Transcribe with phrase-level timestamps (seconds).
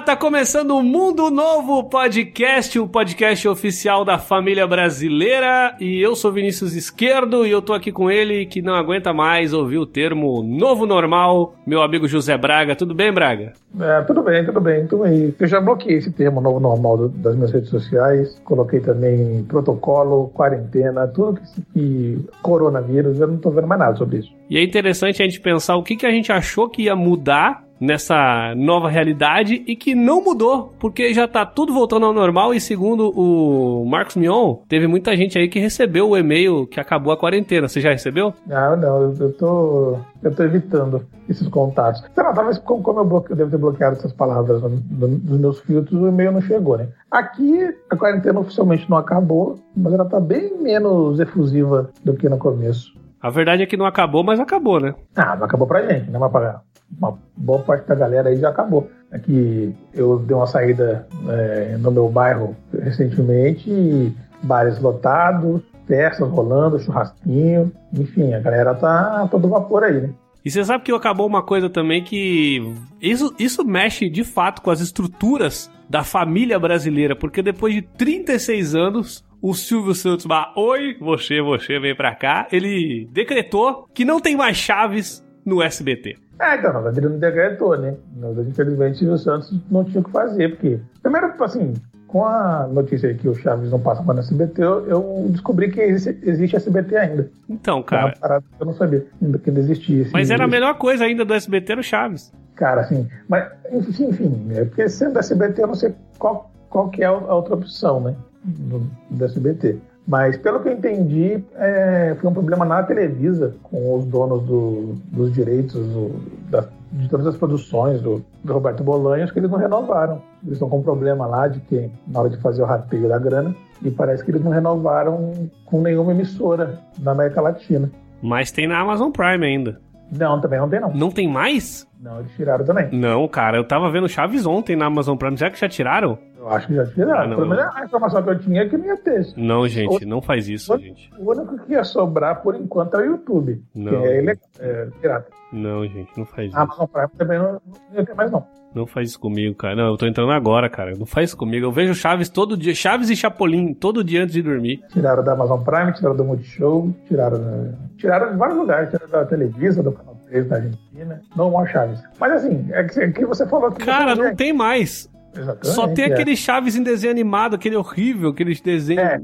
[0.00, 5.76] Olá, tá começando o Mundo Novo Podcast, o podcast oficial da família brasileira.
[5.78, 9.52] E eu sou Vinícius Esquerdo e eu tô aqui com ele que não aguenta mais
[9.52, 12.74] ouvir o termo novo normal, meu amigo José Braga.
[12.74, 13.52] Tudo bem, Braga?
[13.78, 14.86] É, tudo bem, tudo bem.
[14.86, 15.34] Tudo aí.
[15.38, 18.40] Eu já bloqueei esse termo novo normal das minhas redes sociais.
[18.42, 23.20] Coloquei também protocolo, quarentena, tudo que, que coronavírus.
[23.20, 24.32] Eu não tô vendo mais nada sobre isso.
[24.48, 27.68] E é interessante a gente pensar o que, que a gente achou que ia mudar
[27.80, 32.60] nessa nova realidade e que não mudou, porque já tá tudo voltando ao normal e
[32.60, 37.16] segundo o Marcos Mion, teve muita gente aí que recebeu o e-mail que acabou a
[37.16, 37.68] quarentena.
[37.68, 38.34] Você já recebeu?
[38.46, 42.02] Não, não, eu, eu tô eu tô evitando esses contatos.
[42.14, 46.00] Sei lá, talvez como, eu, bloque, eu devo ter bloqueado essas palavras nos meus filtros,
[46.00, 46.88] o e-mail não chegou, né?
[47.10, 52.38] Aqui a quarentena oficialmente não acabou, mas ela tá bem menos efusiva do que no
[52.38, 52.92] começo.
[53.20, 54.94] A verdade é que não acabou, mas acabou, né?
[55.14, 56.18] Ah, não acabou pra gente, né?
[56.18, 56.62] Pra
[56.98, 58.88] uma boa parte da galera aí já acabou.
[59.12, 66.28] Aqui é eu dei uma saída é, no meu bairro recentemente e bares lotados, festas
[66.28, 70.10] rolando, churrasquinho, enfim, a galera tá todo vapor aí, né?
[70.44, 72.62] E você sabe que acabou uma coisa também que
[73.00, 78.74] isso, isso mexe de fato com as estruturas da família brasileira, porque depois de 36
[78.74, 84.20] anos, o Silvio Santos, bah, oi, você, você, vem pra cá, ele decretou que não
[84.20, 86.16] tem mais chaves no SBT.
[86.40, 87.94] É, então, na verdade ele não decretou, né?
[88.16, 90.80] Mas, infelizmente o Santos não tinha o que fazer, porque.
[91.02, 91.74] Primeiro, tipo assim,
[92.06, 96.56] com a notícia que o Chaves não passa mais no SBT, eu, descobri que existe,
[96.56, 97.30] SBT ainda.
[97.48, 98.08] Então, cara.
[98.08, 100.02] É parada que eu não sabia ainda que ainda existia.
[100.02, 102.32] Assim, mas era a melhor coisa ainda do SBT era o Chaves.
[102.56, 103.06] Cara, assim.
[103.28, 107.12] Mas, enfim, enfim é porque sendo SBT, eu não sei qual, qual que é a
[107.12, 108.16] outra opção, né?
[108.44, 109.78] Do, do SBT.
[110.10, 114.94] Mas, pelo que eu entendi, é, foi um problema na Televisa, com os donos do,
[115.04, 119.56] dos direitos do, da, de todas as produções do, do, Roberto Bolanhos, que eles não
[119.56, 120.20] renovaram.
[120.42, 123.20] Eles estão com um problema lá de que, na hora de fazer o rateio da
[123.20, 123.54] grana,
[123.84, 127.88] e parece que eles não renovaram com nenhuma emissora da América Latina.
[128.20, 129.80] Mas tem na Amazon Prime ainda.
[130.10, 130.92] Não, também não tem não.
[130.92, 131.86] Não tem mais?
[132.00, 132.88] Não, eles tiraram também.
[132.90, 135.38] Não, cara, eu tava vendo Chaves ontem na Amazon Prime.
[135.38, 136.18] Será que já tiraram?
[136.40, 137.32] Eu acho que já tiraram.
[137.32, 139.26] Ah, Pelo menos a informação que eu tinha é que não ia ter.
[139.36, 141.10] Não, gente, o, não faz isso, o, gente.
[141.18, 143.62] O único que ia sobrar por enquanto é o YouTube.
[143.74, 143.90] Não.
[143.90, 145.26] Que é, ele, é pirata.
[145.52, 146.56] Não, gente, não faz isso.
[146.56, 147.60] A Amazon Prime também não, não
[147.94, 148.46] ia ter mais, não.
[148.74, 149.74] Não faz isso comigo, cara.
[149.74, 150.92] Não, eu tô entrando agora, cara.
[150.96, 151.66] Não faz isso comigo.
[151.66, 152.74] Eu vejo Chaves todo dia.
[152.74, 154.80] Chaves e Chapolin todo dia antes de dormir.
[154.90, 158.90] Tiraram da Amazon Prime, tiraram do Multishow, tiraram, tiraram de vários lugares.
[158.90, 161.20] Tiraram da Televisa, do canal 3 da Argentina.
[161.36, 162.00] Não o Chaves.
[162.18, 163.84] Mas assim, é que, é que você falou que.
[163.84, 165.10] Cara, não tem mais.
[165.34, 166.12] Exatamente, Só tem é.
[166.12, 169.20] aquele Chaves em desenho animado, aquele horrível, aquele desenho É,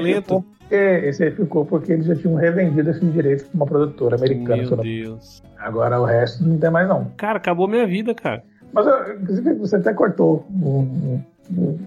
[0.00, 0.44] lento.
[0.70, 4.62] É, esse aí ficou porque eles já tinham revendido esses direitos para uma produtora americana.
[4.62, 5.42] Meu Deus.
[5.58, 7.10] Agora o resto não tem mais, não.
[7.16, 8.42] Cara, acabou minha vida, cara.
[8.72, 8.86] Mas
[9.58, 11.18] você até cortou o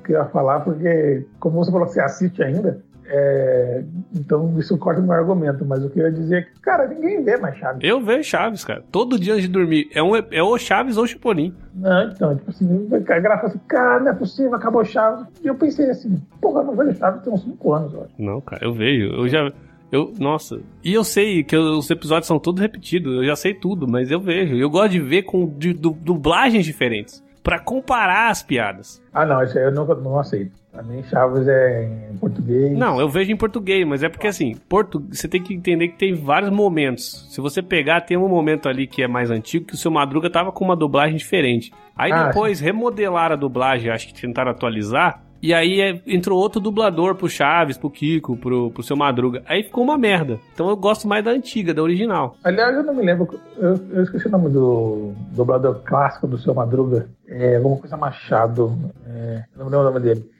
[0.03, 3.83] que eu ia falar, porque como você falou que você assiste ainda, é,
[4.15, 5.65] então isso corta o meu argumento.
[5.65, 7.79] Mas o que eu ia dizer é que, cara, ninguém vê mais Chaves.
[7.83, 8.83] Eu vejo Chaves, cara.
[8.91, 9.89] Todo dia antes de dormir.
[9.93, 11.53] É, um, é o Chaves ou o Chapolin.
[11.75, 15.25] Não, então, tipo assim, a fala assim, cara, não é possível, acabou Chaves.
[15.43, 18.07] E eu pensei assim, porra, eu não vejo Chaves tem uns 5 anos, eu.
[18.17, 19.05] Não, cara, eu vejo.
[19.13, 19.51] Eu já.
[19.91, 20.59] Eu, nossa.
[20.83, 23.15] E eu sei que os episódios são todos repetidos.
[23.15, 24.55] Eu já sei tudo, mas eu vejo.
[24.55, 27.23] Eu gosto de ver com de, du- dublagens diferentes.
[27.43, 29.01] Pra comparar as piadas.
[29.13, 30.51] Ah, não, isso aí eu nunca não aceito.
[30.73, 32.75] Pra mim, Chaves é em português.
[32.75, 34.99] Não, eu vejo em português, mas é porque assim, portu...
[35.11, 37.27] você tem que entender que tem vários momentos.
[37.29, 40.31] Se você pegar, tem um momento ali que é mais antigo, que o seu Madruga
[40.31, 41.71] tava com uma dublagem diferente.
[41.95, 45.21] Aí Ah, depois remodelaram a dublagem, acho que tentaram atualizar.
[45.43, 49.43] E aí é- entrou outro dublador pro Chaves, pro Kiko, pro, pro seu Madruga.
[49.45, 50.39] Aí ficou uma merda.
[50.53, 52.35] Então eu gosto mais da antiga, da original.
[52.43, 56.55] Aliás, eu não me lembro, eu, eu esqueci o nome do dublador clássico do seu
[56.55, 57.09] Madruga.
[57.27, 58.75] É alguma coisa Machado.
[59.05, 60.32] É, não me lembro o nome dele.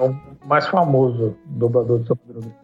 [0.00, 0.16] É o
[0.46, 2.54] mais famoso dublador do seu Madruga.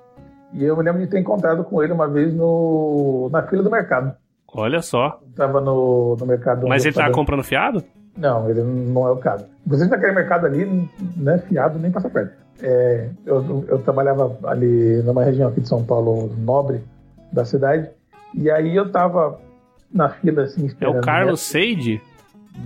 [0.53, 3.71] E eu me lembro de ter encontrado com ele uma vez no, na fila do
[3.71, 4.15] mercado.
[4.55, 5.21] Olha só.
[5.23, 6.67] Eu tava no, no mercado.
[6.67, 7.85] Mas ele tá tava- comprando fiado?
[8.17, 9.45] Não, ele não é o caso.
[9.67, 12.33] Inclusive, naquele mercado ali, não é fiado nem passa perto.
[12.63, 16.81] É, eu, eu trabalhava ali numa região aqui de São Paulo, nobre
[17.31, 17.91] da cidade,
[18.35, 19.39] e aí eu tava
[19.93, 20.97] na fila, assim, É esperando.
[20.99, 22.01] o Carlos Seide?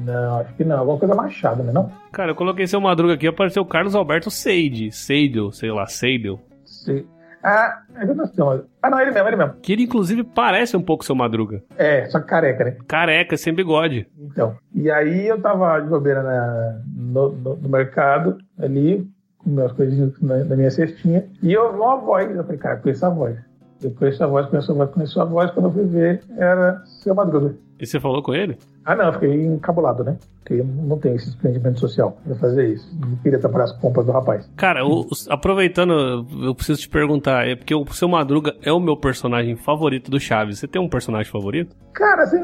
[0.05, 0.79] Não, acho que não.
[0.79, 1.73] Alguma coisa machada, né?
[1.73, 1.91] Não?
[2.13, 4.91] Cara, eu coloquei seu Madruga aqui, apareceu o Carlos Alberto Seide.
[4.93, 6.41] Seidel, sei lá, Seidel.
[6.65, 7.07] Sei.
[7.43, 8.63] Ah, é não.
[8.83, 9.55] Ah, não, ele mesmo, ele mesmo.
[9.63, 11.63] Que ele, inclusive, parece um pouco seu Madruga.
[11.79, 12.77] É, só que careca, né?
[12.87, 14.07] Careca, sem bigode.
[14.19, 14.57] Então.
[14.75, 19.09] E aí eu tava de bobeira na, no, no- no mercado, ali,
[19.39, 22.31] com meus coisinhas na, na minha cestinha, e eu ouvi uma voz.
[22.37, 23.37] Eu falei, cara, conheço a voz.
[23.83, 25.51] Eu conheço a voz, conheço a voz, conheço a voz.
[25.53, 27.55] Quando eu fui ver, era seu Madruga.
[27.81, 28.59] E você falou com ele?
[28.85, 30.17] Ah, não, eu fiquei encabulado, né?
[30.41, 32.95] Porque não tem esse desprendimento social pra fazer isso.
[33.01, 34.51] Não queria atrapalhar as compras do rapaz.
[34.57, 38.97] Cara, o, aproveitando, eu preciso te perguntar, é porque o seu Madruga é o meu
[38.97, 40.59] personagem favorito do Chaves.
[40.59, 41.75] Você tem um personagem favorito?
[41.95, 42.43] Cara, assim,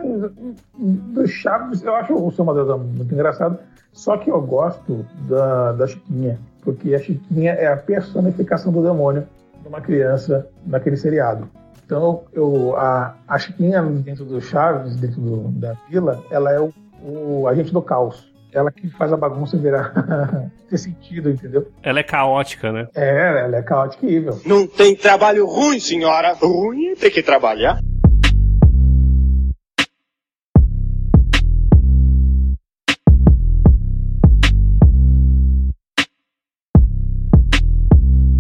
[0.79, 3.59] do Chaves, eu acho o seu Madruga muito engraçado.
[3.93, 6.39] Só que eu gosto da, da Chiquinha.
[6.63, 9.27] Porque a Chiquinha é a personificação do demônio
[9.63, 11.49] de uma criança naquele seriado.
[11.87, 16.75] Então, eu, a, a Chiquinha dentro do Chaves, dentro do, da vila, ela é o,
[17.01, 18.29] o agente do caos.
[18.53, 19.93] Ela que faz a bagunça virar
[20.69, 21.71] ter sentido, entendeu?
[21.85, 22.89] Ela é caótica, né?
[22.93, 24.41] É, ela é caótica e evil.
[24.45, 26.33] Não tem trabalho ruim, senhora.
[26.33, 27.79] Ruim é ter que trabalhar.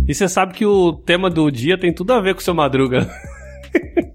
[0.08, 2.54] E você sabe que o tema do dia tem tudo a ver com o seu
[2.54, 3.08] Madruga.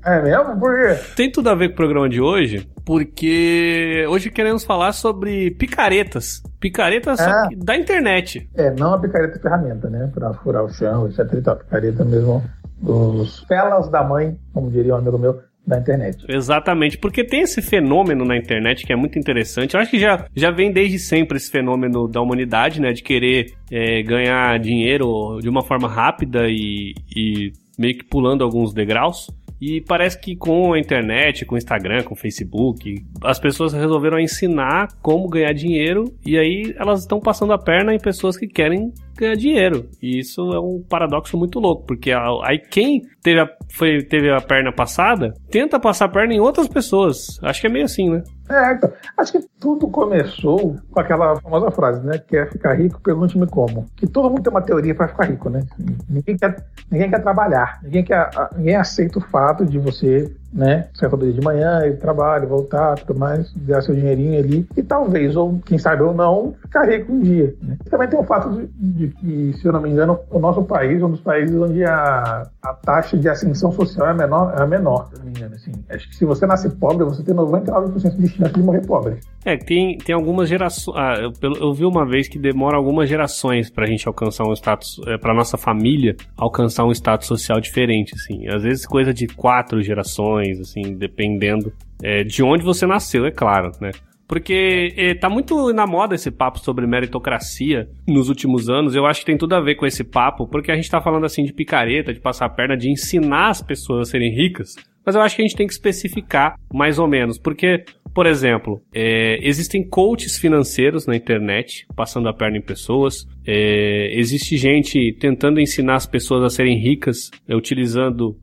[0.03, 0.59] É mesmo?
[0.59, 0.99] Por quê?
[1.15, 6.41] Tem tudo a ver com o programa de hoje, porque hoje queremos falar sobre picaretas.
[6.59, 7.55] Picaretas É.
[7.55, 8.49] da internet.
[8.55, 10.09] É, não a picareta ferramenta, né?
[10.13, 11.19] Pra furar o chão, etc.
[11.33, 11.55] E tal.
[11.57, 12.43] Picareta mesmo
[12.81, 16.25] dos pelas da mãe, como diria um amigo meu, da internet.
[16.27, 19.75] Exatamente, porque tem esse fenômeno na internet que é muito interessante.
[19.75, 22.91] Eu acho que já, já vem desde sempre esse fenômeno da humanidade, né?
[22.91, 28.73] De querer é, ganhar dinheiro de uma forma rápida e, e meio que pulando alguns
[28.73, 29.27] degraus.
[29.61, 34.19] E parece que com a internet, com o Instagram, com o Facebook, as pessoas resolveram
[34.19, 38.91] ensinar como ganhar dinheiro e aí elas estão passando a perna em pessoas que querem
[39.17, 39.89] ganhar dinheiro.
[40.01, 44.41] E isso é um paradoxo muito louco, porque aí quem teve a, foi, teve a
[44.41, 47.39] perna passada tenta passar a perna em outras pessoas.
[47.43, 48.23] Acho que é meio assim, né?
[48.49, 48.77] É,
[49.17, 52.17] acho que tudo começou com aquela famosa frase, né?
[52.27, 53.85] Quer ficar rico, pergunte-me como.
[53.95, 55.61] Que todo mundo tem uma teoria para ficar rico, né?
[56.09, 56.55] Ninguém quer,
[56.91, 60.87] ninguém quer trabalhar, ninguém, quer, a- ninguém aceita o fato de você, né?
[60.99, 64.67] Todo dia de manhã, ir trabalho, voltar, tudo mais, ganhar seu dinheirinho ali.
[64.75, 67.55] E talvez, ou quem sabe ou não, ficar rico um dia.
[67.61, 67.77] Né?
[67.89, 71.01] Também tem o fato de, de que, se eu não me engano, o nosso país
[71.01, 75.07] é um dos países onde a, a taxa de ascensão social é menor, é menor,
[75.09, 75.55] se eu não me engano.
[75.55, 75.71] Assim.
[75.89, 79.19] Acho que se você nasce pobre, você tem 99% de chance de morrer pobre.
[79.43, 80.97] É, tem, tem algumas gerações.
[80.97, 85.01] Ah, eu, eu vi uma vez que demora algumas gerações pra gente alcançar um status.
[85.07, 88.47] É, pra nossa família alcançar um status social diferente, assim.
[88.47, 91.71] Às vezes coisa de quatro gerações, assim, dependendo
[92.01, 93.91] é, de onde você nasceu, é claro, né?
[94.31, 98.95] Porque é, tá muito na moda esse papo sobre meritocracia nos últimos anos.
[98.95, 101.25] Eu acho que tem tudo a ver com esse papo, porque a gente tá falando
[101.25, 104.73] assim de picareta, de passar a perna, de ensinar as pessoas a serem ricas.
[105.05, 107.83] Mas eu acho que a gente tem que especificar mais ou menos, porque,
[108.13, 113.27] por exemplo, é, existem coaches financeiros na internet passando a perna em pessoas.
[113.45, 118.37] É, existe gente tentando ensinar as pessoas a serem ricas é, utilizando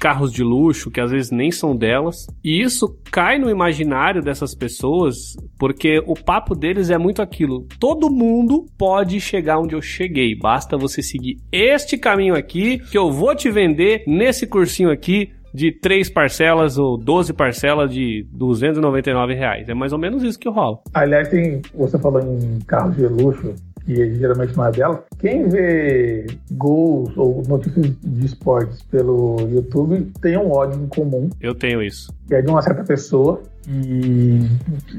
[0.00, 2.26] carros de luxo que às vezes nem são delas.
[2.42, 7.66] E isso cai no imaginário dessas pessoas porque o papo deles é muito aquilo.
[7.78, 10.34] Todo mundo pode chegar onde eu cheguei.
[10.34, 15.72] Basta você seguir este caminho aqui que eu vou te vender nesse cursinho aqui de
[15.72, 19.68] três parcelas ou 12 parcelas de 299 reais.
[19.68, 20.78] É mais ou menos isso que rola.
[20.94, 23.54] Aliás, tem, você falou em carros de luxo,
[23.84, 25.04] que geralmente não é dela.
[25.18, 31.54] Quem vê gols ou notícias de esportes pelo YouTube tem um ódio em comum, Eu
[31.54, 32.12] tenho isso.
[32.28, 34.40] que é de uma certa pessoa que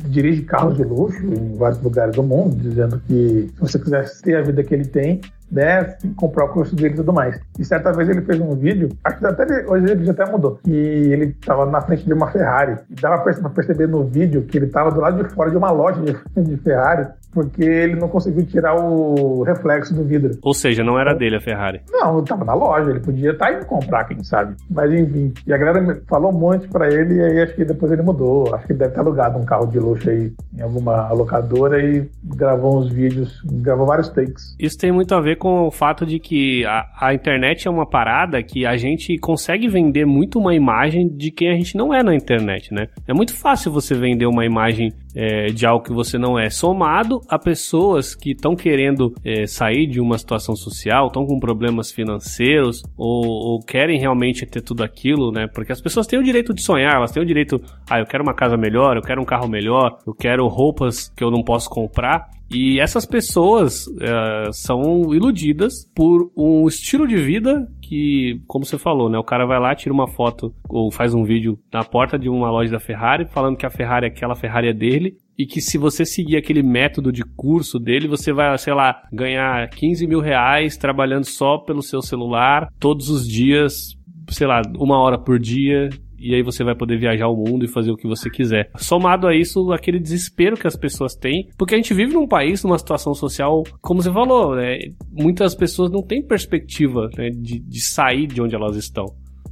[0.09, 4.35] dirige carros de luxo em vários lugares do mundo, dizendo que se você quiser ter
[4.35, 5.19] a vida que ele tem,
[5.51, 7.39] né, comprar o curso dele e tudo mais.
[7.59, 10.25] E certa vez ele fez um vídeo, acho que até ele- hoje ele já até
[10.31, 12.75] mudou, que ele estava na frente de uma Ferrari.
[12.89, 15.71] E dava pra perceber no vídeo que ele estava do lado de fora de uma
[15.71, 20.37] loja de, de Ferrari, porque ele não conseguiu tirar o reflexo do vidro.
[20.41, 21.81] Ou seja, não era dele a Ferrari.
[21.89, 24.55] Não, estava na loja, ele podia estar indo comprar, quem sabe.
[24.69, 27.91] Mas enfim, e a galera falou um monte pra ele e aí acho que depois
[27.91, 28.53] ele mudou.
[28.53, 32.09] Acho que ele deve ter alugado um carro de luxo aí em alguma locadora e
[32.23, 34.55] gravou uns vídeos, gravou vários takes.
[34.59, 37.89] Isso tem muito a ver com o fato de que a, a internet é uma
[37.89, 42.03] parada que a gente consegue vender muito uma imagem de quem a gente não é
[42.03, 42.85] na internet, né?
[43.07, 47.21] É muito fácil você vender uma imagem é, de algo que você não é, somado
[47.27, 52.83] a pessoas que estão querendo é, sair de uma situação social, estão com problemas financeiros
[52.95, 55.47] ou, ou querem realmente ter tudo aquilo, né?
[55.47, 58.21] Porque as pessoas têm o direito de sonhar, elas têm o direito, ah, eu quero
[58.21, 61.67] uma casa melhor, eu quero um carro melhor, eu quero roupas que eu não posso
[61.67, 62.29] comprar.
[62.53, 69.09] E essas pessoas eh, são iludidas por um estilo de vida que, como você falou,
[69.09, 69.17] né?
[69.17, 72.51] O cara vai lá, tira uma foto ou faz um vídeo na porta de uma
[72.51, 75.17] loja da Ferrari, falando que a Ferrari, aquela Ferrari é dele.
[75.37, 79.69] E que se você seguir aquele método de curso dele, você vai, sei lá, ganhar
[79.69, 83.95] 15 mil reais trabalhando só pelo seu celular, todos os dias,
[84.29, 85.89] sei lá, uma hora por dia.
[86.21, 88.69] E aí você vai poder viajar o mundo e fazer o que você quiser.
[88.77, 92.63] Somado a isso, aquele desespero que as pessoas têm, porque a gente vive num país,
[92.63, 94.77] numa situação social, como você falou, né,
[95.11, 99.05] muitas pessoas não têm perspectiva né, de, de sair de onde elas estão.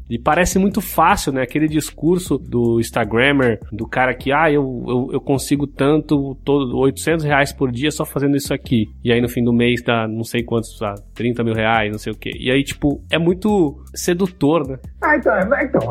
[0.09, 1.43] E parece muito fácil, né?
[1.43, 7.23] Aquele discurso do Instagrammer, do cara que, ah, eu, eu, eu, consigo tanto, todo 800
[7.25, 8.87] reais por dia só fazendo isso aqui.
[9.03, 11.99] E aí no fim do mês dá não sei quantos, ah, 30 mil reais, não
[11.99, 12.31] sei o quê.
[12.39, 14.79] E aí, tipo, é muito sedutor, né?
[15.01, 15.81] Ah, então, é, então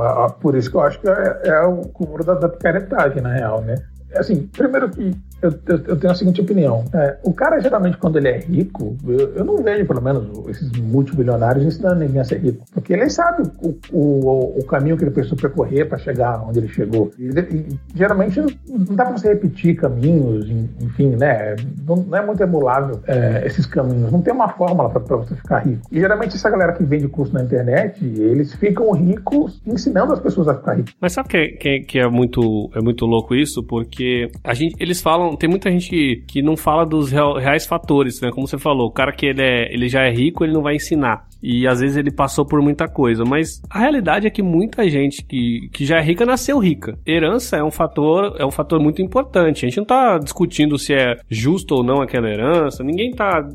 [0.40, 3.62] por isso que eu acho que é, é o cúmulo da, da picaretagem, na real,
[3.62, 3.76] né?
[4.14, 6.84] Assim, primeiro que eu, eu, eu, tenho a seguinte opinião.
[6.92, 10.70] É, o cara, geralmente, quando ele é rico, eu, eu, não vejo, pelo menos, esses
[10.72, 12.64] multibilionários ensinando ninguém a ser rico.
[12.72, 16.68] Porque ele sabe o, o, o caminho que ele precisou percorrer para chegar onde ele
[16.68, 17.12] chegou.
[17.18, 20.50] E, e, geralmente, não dá para você repetir caminhos,
[20.80, 21.54] enfim, né?
[21.86, 24.10] Não, não é muito emulável é, esses caminhos.
[24.10, 25.82] Não tem uma fórmula para você ficar rico.
[25.92, 30.48] E, geralmente, essa galera que vende curso na internet, eles ficam ricos ensinando as pessoas
[30.48, 30.94] a ficar ricos.
[31.00, 33.62] Mas sabe que, que, que é, muito, é muito louco isso?
[33.62, 33.97] Porque
[34.42, 38.30] a gente, eles falam tem muita gente que, que não fala dos reais fatores, né?
[38.30, 40.76] Como você falou, o cara que ele, é, ele já é rico, ele não vai
[40.76, 41.27] ensinar.
[41.42, 43.24] E às vezes ele passou por muita coisa.
[43.24, 46.98] Mas a realidade é que muita gente que, que já é rica nasceu rica.
[47.06, 49.64] Herança é um fator, é um fator muito importante.
[49.64, 52.82] A gente não tá discutindo se é justo ou não aquela herança.
[52.82, 53.46] Ninguém tá.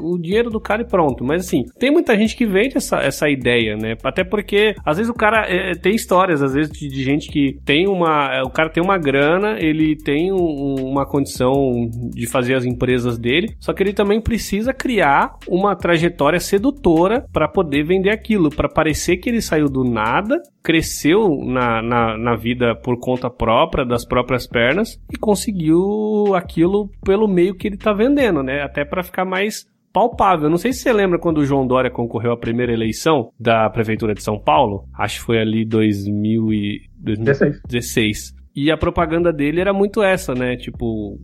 [0.00, 1.24] O dinheiro do cara e pronto.
[1.24, 3.96] Mas assim, tem muita gente que vende essa, essa ideia, né?
[4.02, 7.58] Até porque às vezes o cara é, tem histórias, às vezes, de, de, gente que
[7.64, 8.42] tem uma.
[8.42, 13.54] O cara tem uma grana, ele tem um, uma condição de fazer as empresas dele,
[13.60, 19.18] só que ele também precisa criar uma trajetória sedutora para poder vender aquilo, para parecer
[19.18, 24.46] que ele saiu do nada, cresceu na, na, na vida por conta própria, das próprias
[24.46, 28.62] pernas, e conseguiu aquilo pelo meio que ele tá vendendo, né?
[28.62, 30.48] Até para ficar mais palpável.
[30.48, 34.14] Não sei se você lembra quando o João Dória concorreu à primeira eleição da Prefeitura
[34.14, 34.86] de São Paulo.
[34.94, 36.80] Acho que foi ali 2000 e...
[36.98, 38.41] 2016.
[38.54, 40.56] E a propaganda dele era muito essa, né?
[40.56, 41.18] Tipo,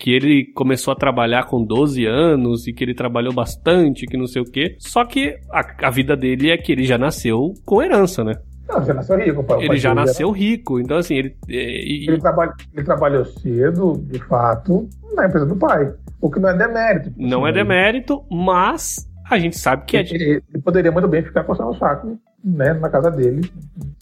[0.00, 4.26] que ele começou a trabalhar com 12 anos e que ele trabalhou bastante, que não
[4.26, 4.76] sei o quê.
[4.78, 8.34] Só que a, a vida dele é que ele já nasceu com herança, né?
[8.68, 9.44] Não, já nasceu rico.
[9.44, 11.36] Pai, ele já nasceu rico, então assim, ele.
[11.48, 12.06] É, e...
[12.08, 15.92] Ele, trabalha, ele trabalhou cedo, de fato, na empresa do pai.
[16.20, 17.10] O que não é demérito.
[17.10, 20.14] Tipo não assim, é demérito, mas a gente sabe que ele, é.
[20.14, 23.42] Ele, ele poderia muito bem ficar coçando o saco né, na casa dele,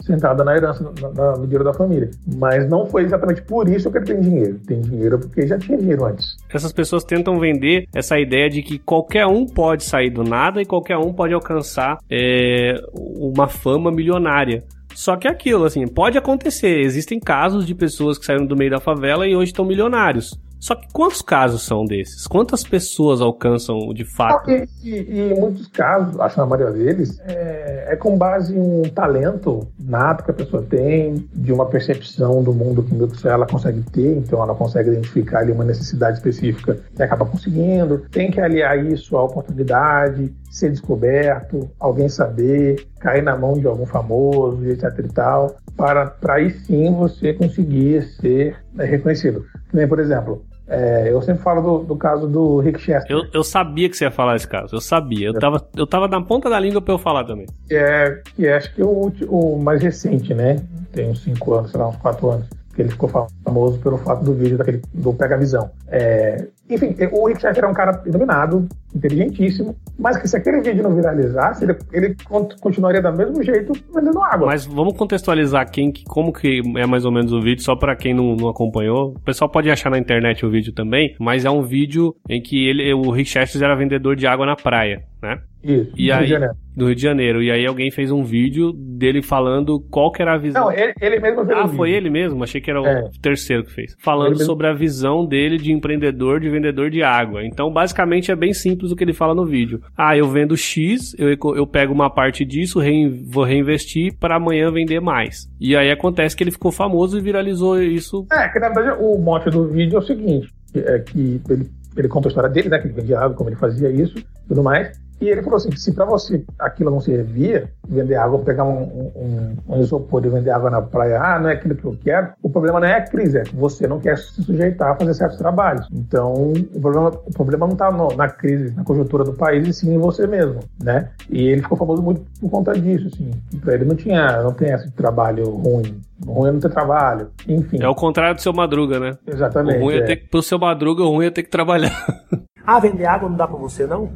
[0.01, 2.09] sentada na herança, na, na, no dinheiro da família.
[2.37, 4.59] Mas não foi exatamente por isso que ele tem dinheiro.
[4.65, 6.35] Tem dinheiro porque já tinha dinheiro antes.
[6.53, 10.65] Essas pessoas tentam vender essa ideia de que qualquer um pode sair do nada e
[10.65, 14.63] qualquer um pode alcançar é, uma fama milionária.
[14.93, 16.79] Só que é aquilo, assim, pode acontecer.
[16.79, 20.37] Existem casos de pessoas que saíram do meio da favela e hoje estão milionários.
[20.61, 22.27] Só que quantos casos são desses?
[22.27, 24.51] Quantas pessoas alcançam de fato?
[24.51, 28.61] E, e, em muitos casos, acho que a maioria deles, é, é, com base em
[28.61, 33.81] um talento nato que a pessoa tem, de uma percepção do mundo que ela consegue
[33.89, 38.05] ter, então ela consegue identificar ali uma necessidade específica e acaba conseguindo.
[38.11, 43.85] Tem que aliar isso à oportunidade, ser descoberto, alguém saber, cair na mão de algum
[43.85, 49.45] famoso, etc e tal, para, para aí sim você conseguir ser é, reconhecido.
[49.87, 53.15] Por exemplo, é, eu sempre falo do, do, caso do Rick Chester.
[53.15, 55.27] Eu, eu, sabia que você ia falar esse caso, eu sabia.
[55.27, 55.39] Eu, é.
[55.39, 57.47] tava, eu tava na ponta da língua pra eu falar também.
[57.67, 60.61] Que é, que é acho que o, o mais recente, né?
[60.91, 63.09] Tem uns 5 anos, sei lá, uns 4 anos que ele ficou
[63.43, 65.71] famoso pelo fato do vídeo daquele, do Pega Visão.
[65.87, 70.83] É, enfim, o Rick Schaefer é um cara iluminado, inteligentíssimo, mas que se aquele vídeo
[70.83, 72.15] não viralizasse, ele, ele
[72.59, 74.47] continuaria do mesmo jeito vendendo água.
[74.47, 78.13] Mas vamos contextualizar quem, como que é mais ou menos o vídeo, só para quem
[78.13, 79.11] não, não, acompanhou.
[79.11, 82.67] O pessoal pode achar na internet o vídeo também, mas é um vídeo em que
[82.67, 85.39] ele, o Rick era vendedor de água na praia, né?
[85.63, 86.31] Isso, e aí,
[86.75, 87.43] do Rio de Janeiro.
[87.43, 90.65] E aí alguém fez um vídeo dele falando qual que era a visão.
[90.65, 91.97] Não, ele, ele mesmo fez Ah, um foi vídeo.
[92.01, 92.43] ele mesmo?
[92.43, 93.09] Achei que era o é.
[93.21, 93.95] terceiro que fez.
[93.99, 97.45] Falando sobre a visão dele de empreendedor, de vendedor de água.
[97.45, 99.81] Então, basicamente, é bem simples o que ele fala no vídeo.
[99.95, 104.71] Ah, eu vendo X, eu, eu pego uma parte disso, rein, vou reinvestir para amanhã
[104.71, 105.47] vender mais.
[105.59, 108.25] E aí acontece que ele ficou famoso e viralizou isso.
[108.31, 112.07] É, que na verdade o mote do vídeo é o seguinte, é que ele, ele
[112.07, 114.15] conta a história dele, né, que ele vendia água, como ele fazia isso,
[114.47, 114.99] tudo mais.
[115.21, 118.81] E ele falou assim: se para você aquilo não servia, vender água, pegar um,
[119.15, 122.29] um, um isopor e vender água na praia, ah, não é aquilo que eu quero,
[122.41, 125.13] o problema não é a crise, é que você não quer se sujeitar a fazer
[125.13, 125.87] certos trabalhos.
[125.91, 129.93] Então, o problema, o problema não está na crise, na conjuntura do país, e sim
[129.93, 131.11] em você mesmo, né?
[131.29, 133.29] E ele ficou famoso muito por conta disso, assim.
[133.59, 136.01] Pra ele não tinha, não tem esse trabalho ruim.
[136.25, 137.77] Ruim é não ter trabalho, enfim.
[137.79, 139.17] É o contrário do seu Madruga, né?
[139.27, 139.79] Exatamente.
[139.79, 141.91] O ruim é, é ter que, pro seu Madruga, o ruim é ter que trabalhar.
[142.65, 144.09] ah, vender água não dá pra você, não?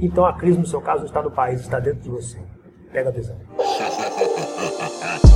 [0.00, 2.38] Então a crise, no seu caso, não está no país, está dentro de você.
[2.92, 3.36] Pega a visão.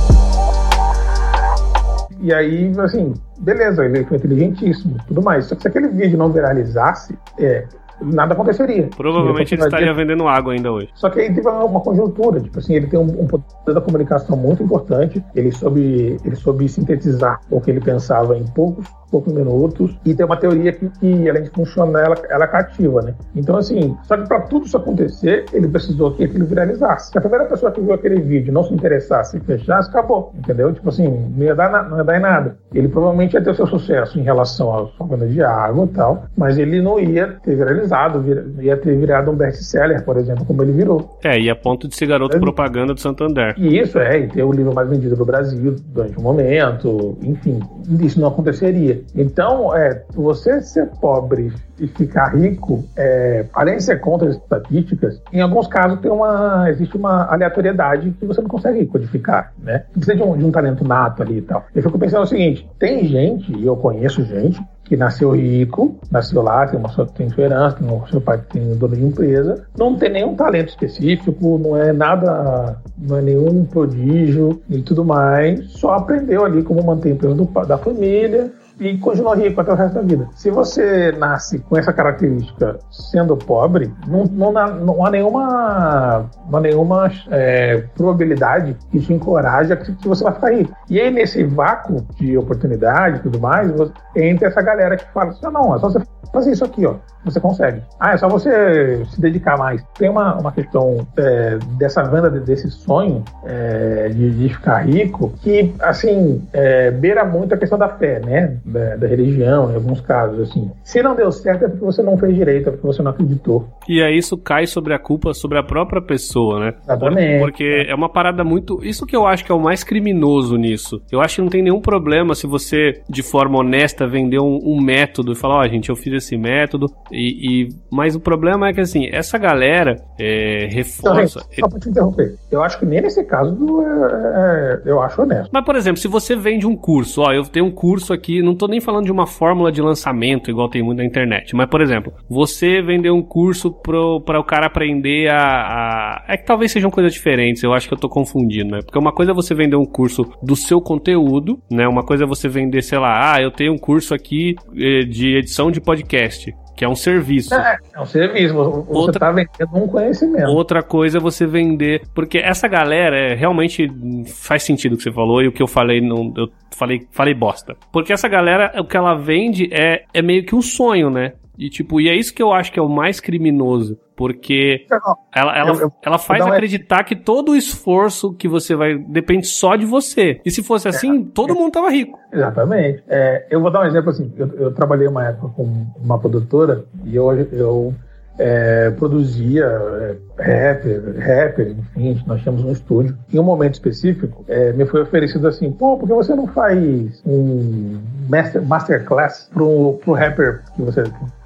[2.21, 5.45] E aí, assim, beleza, ele é foi inteligentíssimo, tudo mais.
[5.45, 7.67] Só que se aquele vídeo não viralizasse, é,
[8.01, 8.89] nada aconteceria.
[8.95, 10.89] Provavelmente ele estaria vendendo água ainda hoje.
[10.95, 14.35] Só que aí teve uma conjuntura, tipo assim, ele tem um, um poder da comunicação
[14.35, 18.85] muito importante, ele soube, ele soube sintetizar o que ele pensava em poucos
[19.15, 19.97] poucos minutos.
[20.05, 23.15] E tem uma teoria que, que além de funcionar, ela, ela é cativa, né?
[23.35, 27.11] Então, assim, só que para tudo isso acontecer, ele precisou que aquilo viralizasse.
[27.11, 30.73] Se a primeira pessoa que viu aquele vídeo não se interessasse e fechasse, acabou, entendeu?
[30.73, 32.57] Tipo assim, não ia dar, na, não ia dar em nada.
[32.73, 36.25] Ele provavelmente ia ter o seu sucesso em relação à venda de água e tal,
[36.37, 37.84] mas ele não ia ter viralizado,
[38.21, 41.17] vir, ia ter virado um best-seller, por exemplo, como ele virou.
[41.23, 42.39] É, e a ponto de ser garoto é.
[42.39, 43.53] propaganda do Santander.
[43.57, 47.59] E isso, é, e ter o livro mais vendido do Brasil durante um momento, enfim,
[48.01, 49.01] isso não aconteceria.
[49.15, 55.21] Então, é, você ser pobre e ficar rico, é, além de ser contra as estatísticas,
[55.31, 59.83] em alguns casos tem uma, existe uma aleatoriedade que você não consegue codificar, né?
[59.91, 61.65] Precisa de um, de um talento nato ali e tal.
[61.75, 66.41] Eu fico pensando o seguinte, tem gente, e eu conheço gente, que nasceu rico, nasceu
[66.41, 70.09] lá, tem, uma, tem sua herança, tem, seu pai tem dono de empresa, não tem
[70.09, 76.45] nenhum talento específico, não é nada, não é nenhum prodígio e tudo mais, só aprendeu
[76.45, 80.01] ali como manter a empresa do, da família, e continua rico até o resto da
[80.01, 80.27] vida.
[80.35, 86.61] Se você nasce com essa característica sendo pobre, não, não, não há nenhuma, não há
[86.61, 90.75] nenhuma é, probabilidade que te encoraja que, que você vai ficar rico.
[90.89, 95.31] E aí, nesse vácuo de oportunidade e tudo mais, você, entra essa galera que fala
[95.31, 95.99] assim: não, é só você
[96.35, 96.95] fazer isso aqui, ó.
[97.23, 97.81] Você consegue.
[97.99, 99.83] Ah, é só você se dedicar mais.
[99.97, 105.73] Tem uma, uma questão é, dessa venda desse sonho é, de, de, ficar rico que,
[105.79, 108.57] assim, é, beira muito a questão da fé, né?
[108.65, 110.71] Da, da, religião, em alguns casos, assim.
[110.83, 113.67] Se não deu certo é porque você não fez direito, é porque você não acreditou.
[113.87, 116.73] E aí isso cai sobre a culpa sobre a própria pessoa, né?
[116.83, 117.39] Exatamente.
[117.41, 118.83] Porque é uma parada muito.
[118.83, 121.01] Isso que eu acho que é o mais criminoso nisso.
[121.11, 124.81] Eu acho que não tem nenhum problema se você, de forma honesta, vender um, um
[124.81, 126.87] método e falar, ó, oh, gente, eu fiz esse método.
[127.11, 131.39] E, e, Mas o problema é que, assim, essa galera é, reforça.
[131.51, 132.35] Então, só pra te interromper.
[132.51, 135.49] Eu acho que nem nesse caso é, é, eu acho honesto.
[135.51, 138.54] Mas, por exemplo, se você vende um curso, ó, eu tenho um curso aqui, não
[138.55, 141.55] tô nem falando de uma fórmula de lançamento, igual tem muito na internet.
[141.55, 146.45] Mas, por exemplo, você vendeu um curso para o cara aprender a, a, É que
[146.45, 148.79] talvez sejam coisas diferentes, eu acho que eu tô confundindo, né?
[148.83, 151.87] Porque uma coisa é você vender um curso do seu conteúdo, né?
[151.87, 155.37] Uma coisa é você vender, sei lá, ah, eu tenho um curso aqui eh, de
[155.37, 157.53] edição de podcast que é um serviço.
[157.53, 158.53] É, é um serviço.
[158.53, 160.49] Você outra, tá vendendo um conhecimento.
[160.49, 162.03] Outra coisa é você vender.
[162.13, 163.87] Porque essa galera é, realmente
[164.27, 167.33] faz sentido o que você falou e o que eu falei, não, eu falei, falei
[167.33, 167.75] bosta.
[167.91, 171.33] Porque essa galera, o que ela vende é, é meio que um sonho, né?
[171.57, 173.97] E tipo, e é isso que eu acho que é o mais criminoso.
[174.15, 174.85] Porque
[175.33, 179.45] ela, ela, eu, eu, ela faz acreditar que todo o esforço que você vai depende
[179.45, 180.39] só de você.
[180.45, 182.17] E se fosse assim, é, todo é, mundo tava rico.
[182.31, 183.03] Exatamente.
[183.09, 184.33] É, eu vou dar um exemplo assim.
[184.37, 187.93] Eu, eu, trabalhei uma época com uma produtora e hoje eu
[188.37, 193.17] é, produzia é, rapper, rapper, enfim, nós tínhamos um estúdio.
[193.33, 197.21] Em um momento específico, é, me foi oferecido assim, pô, por que você não faz
[197.25, 201.03] um master, masterclass pro, pro rapper que você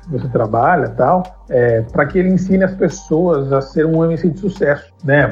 [0.09, 4.39] você trabalha tal, é, para que ele ensine as pessoas a ser um MC de
[4.39, 5.29] sucesso, né?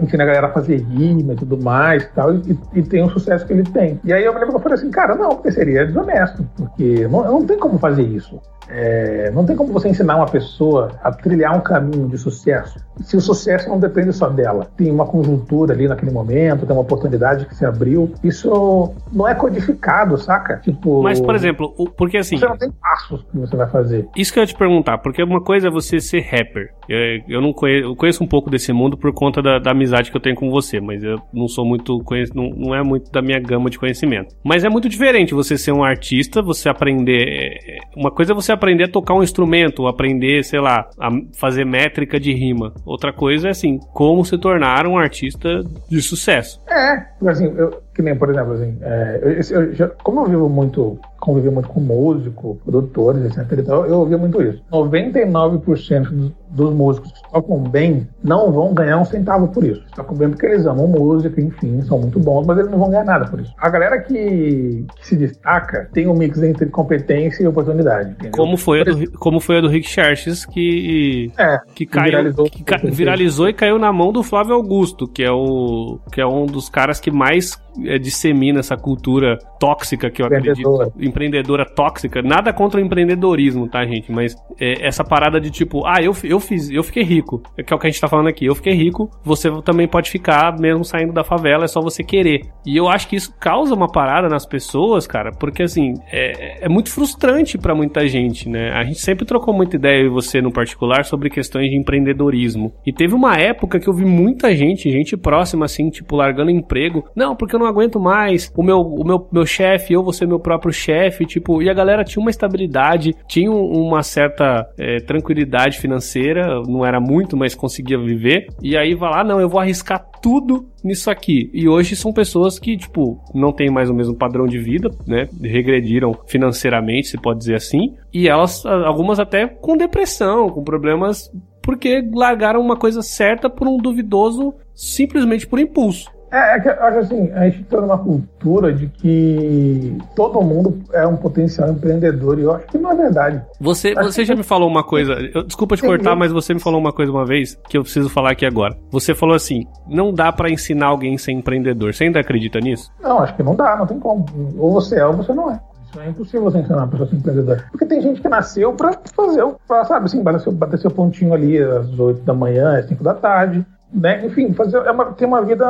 [0.00, 3.46] Ensina a galera a fazer rima e tudo mais tal, e, e tem o sucesso
[3.46, 4.00] que ele tem.
[4.04, 7.06] E aí eu me lembro que eu falei assim, cara, não, porque seria desonesto, porque
[7.08, 8.40] não, não tem como fazer isso.
[8.68, 13.16] É, não tem como você ensinar uma pessoa a trilhar um caminho de sucesso se
[13.16, 14.66] o sucesso não depende só dela.
[14.76, 18.12] Tem uma conjuntura ali naquele momento, tem uma oportunidade que se abriu.
[18.22, 20.58] Isso não é codificado, saca?
[20.58, 21.02] Tipo.
[21.02, 22.36] Mas, por exemplo, porque assim.
[22.36, 24.08] Você não tem passos que você vai fazer.
[24.16, 26.74] Isso que eu ia te perguntar, porque uma coisa é você ser rapper.
[26.88, 26.98] Eu,
[27.28, 30.16] eu não conheço, eu conheço um pouco desse mundo por conta da, da, amizade que
[30.16, 31.98] eu tenho com você, mas eu não sou muito.
[32.04, 34.34] Conheço, não, não é muito da minha gama de conhecimento.
[34.44, 37.58] Mas é muito diferente você ser um artista, você aprender.
[37.96, 42.20] Uma coisa é você aprender a tocar um instrumento, aprender, sei lá, a fazer métrica
[42.20, 42.74] de rima.
[42.84, 46.60] Outra coisa é assim, como se tornar um artista de sucesso.
[46.68, 50.48] É, assim, eu, que nem, por exemplo, assim, é, eu, eu já, como eu vivo
[50.48, 53.58] muito, convivi muito com músico, produtores, etc.
[53.58, 54.62] Então, eu ouvia muito isso.
[54.72, 59.84] 99% dos, dos músicos que tocam bem não vão ganhar um centavo por isso.
[59.94, 63.04] Tocam bem porque eles amam música, enfim, são muito bons, mas eles não vão ganhar
[63.04, 63.52] nada por isso.
[63.58, 68.16] A galera que, que se destaca tem um mix entre competência e oportunidade.
[68.30, 72.44] Como foi, a do, como foi a do Rick Charles que, é, que, caiu, viralizou,
[72.46, 76.26] que ca, viralizou e caiu na mão do Flávio Augusto, que é, o, que é
[76.26, 80.86] um dos caras que mais é, dissemina essa cultura tóxica que eu Empreendedora.
[80.88, 81.08] acredito.
[81.08, 82.22] Empreendedora tóxica.
[82.22, 84.10] Nada contra o empreendedorismo, tá, gente?
[84.10, 87.42] Mas é, essa parada de tipo, ah, eu, eu fiz, eu fiquei rico.
[87.66, 88.46] Que é o que a gente tá falando aqui.
[88.46, 92.42] Eu fiquei rico, você também pode ficar, mesmo saindo da favela, é só você querer.
[92.66, 96.68] E eu acho que isso causa uma parada nas pessoas, cara, porque assim, é, é
[96.68, 98.70] muito frustrante pra muita gente, né?
[98.72, 102.72] A gente sempre trocou muita ideia, e você no particular, sobre questões de empreendedorismo.
[102.86, 107.04] E teve uma época que eu vi muita gente, gente próxima, assim, tipo, largando emprego.
[107.14, 108.52] Não, porque eu não aguento mais.
[108.56, 111.74] O meu, o meu, meu chefe, eu vou ser meu próprio chefe, tipo, e a
[111.74, 117.54] galera tinha uma estabilidade, tinha um- uma certa é, tranquilidade financeira, não era muito, mas
[117.54, 118.46] conseguia viver.
[118.62, 121.50] E aí vai lá, não, eu vou arriscar tudo nisso aqui.
[121.52, 125.28] E hoje são pessoas que, tipo, não têm mais o mesmo padrão de vida, né?
[125.42, 127.94] Regrediram financeiramente, se pode dizer assim.
[128.12, 131.30] E elas, algumas até com depressão, com problemas,
[131.62, 136.10] porque largaram uma coisa certa por um duvidoso, simplesmente por impulso.
[136.32, 140.78] É, é que eu acho assim, a gente tá numa cultura de que todo mundo
[140.92, 143.42] é um potencial empreendedor e eu acho que não é verdade.
[143.60, 146.80] Você, você já me falou uma coisa, eu- desculpa te cortar, mas você me falou
[146.80, 148.76] uma coisa uma vez que eu preciso falar aqui agora.
[148.90, 151.92] Você falou assim: não dá pra ensinar alguém a ser empreendedor.
[151.92, 152.90] Você ainda acredita nisso?
[153.02, 154.24] Não, acho que não dá, não tem como.
[154.58, 155.60] Ou você é ou você não é.
[155.90, 157.64] Isso é impossível você ensinar uma pessoa a ser empreendedora.
[157.70, 160.90] Porque tem gente que nasceu pra fazer, o- pra, sabe, assim, bater seu, bater seu
[160.90, 163.62] pontinho ali às 8 da manhã, às 5 da tarde,
[163.92, 164.24] né?
[164.26, 165.66] Enfim, fazer, é uma, ter uma vida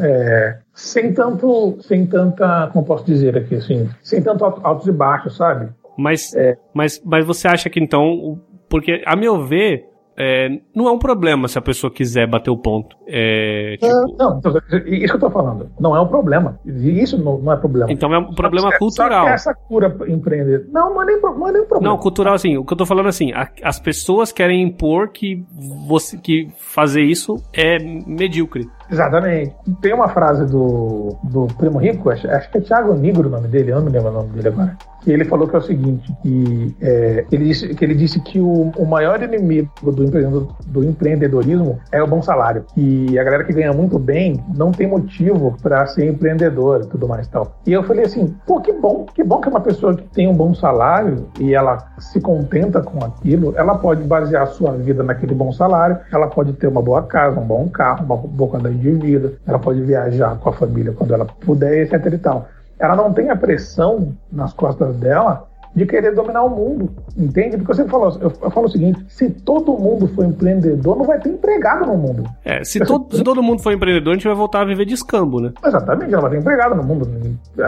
[0.00, 4.92] é, sem tanto, sem tanta, como posso dizer aqui, assim, sem tanto alto- altos e
[4.92, 5.68] baixos, sabe?
[5.96, 6.56] Mas, É.
[6.72, 8.38] mas, mas você acha que então.
[8.68, 9.86] Porque, a meu ver,
[10.22, 12.94] é, não é um problema se a pessoa quiser bater o ponto.
[13.06, 14.52] É, tipo, Não, então,
[14.86, 15.70] isso que eu tô falando.
[15.80, 16.60] Não é um problema.
[16.66, 17.90] Isso não, não é problema.
[17.90, 19.20] então é um problema Só que- cultural.
[19.22, 20.66] Só que essa cura empreender.
[20.70, 21.94] Não, não é nem, não é nem problema.
[21.94, 25.42] Não, cultural, assim, o que eu tô falando assim, a- as pessoas querem impor que
[25.88, 28.68] você que fazer isso é medíocre.
[28.90, 29.54] Exatamente.
[29.80, 33.48] Tem uma frase do, do Primo Rico, acho, acho que é Thiago Negro o nome
[33.48, 34.76] dele, eu não me lembro o nome dele agora.
[35.02, 38.38] Que ele falou que é o seguinte, que, é, ele, disse, que ele disse que
[38.38, 42.64] o, o maior inimigo do, empreendedor, do empreendedorismo é o bom salário.
[42.76, 47.08] E a galera que ganha muito bem não tem motivo para ser empreendedor e tudo
[47.08, 47.58] mais e tal.
[47.66, 50.34] E eu falei assim, pô, que bom, que bom que uma pessoa que tem um
[50.34, 55.34] bom salário e ela se contenta com aquilo, ela pode basear a sua vida naquele
[55.34, 58.90] bom salário, ela pode ter uma boa casa, um bom carro, uma boa qualidade de
[58.92, 62.48] vida, ela pode viajar com a família quando ela puder, etc e tal.
[62.78, 67.56] Ela não tem a pressão nas costas dela de querer dominar o mundo, entende?
[67.56, 71.20] Porque você falou, eu, eu falo o seguinte, se todo mundo for empreendedor, não vai
[71.20, 72.24] ter empregado no mundo.
[72.44, 74.94] É, se, todo, se todo mundo for empreendedor, a gente vai voltar a viver de
[74.94, 75.52] escambo, né?
[75.64, 77.08] Exatamente, ela vai ter empregado no mundo.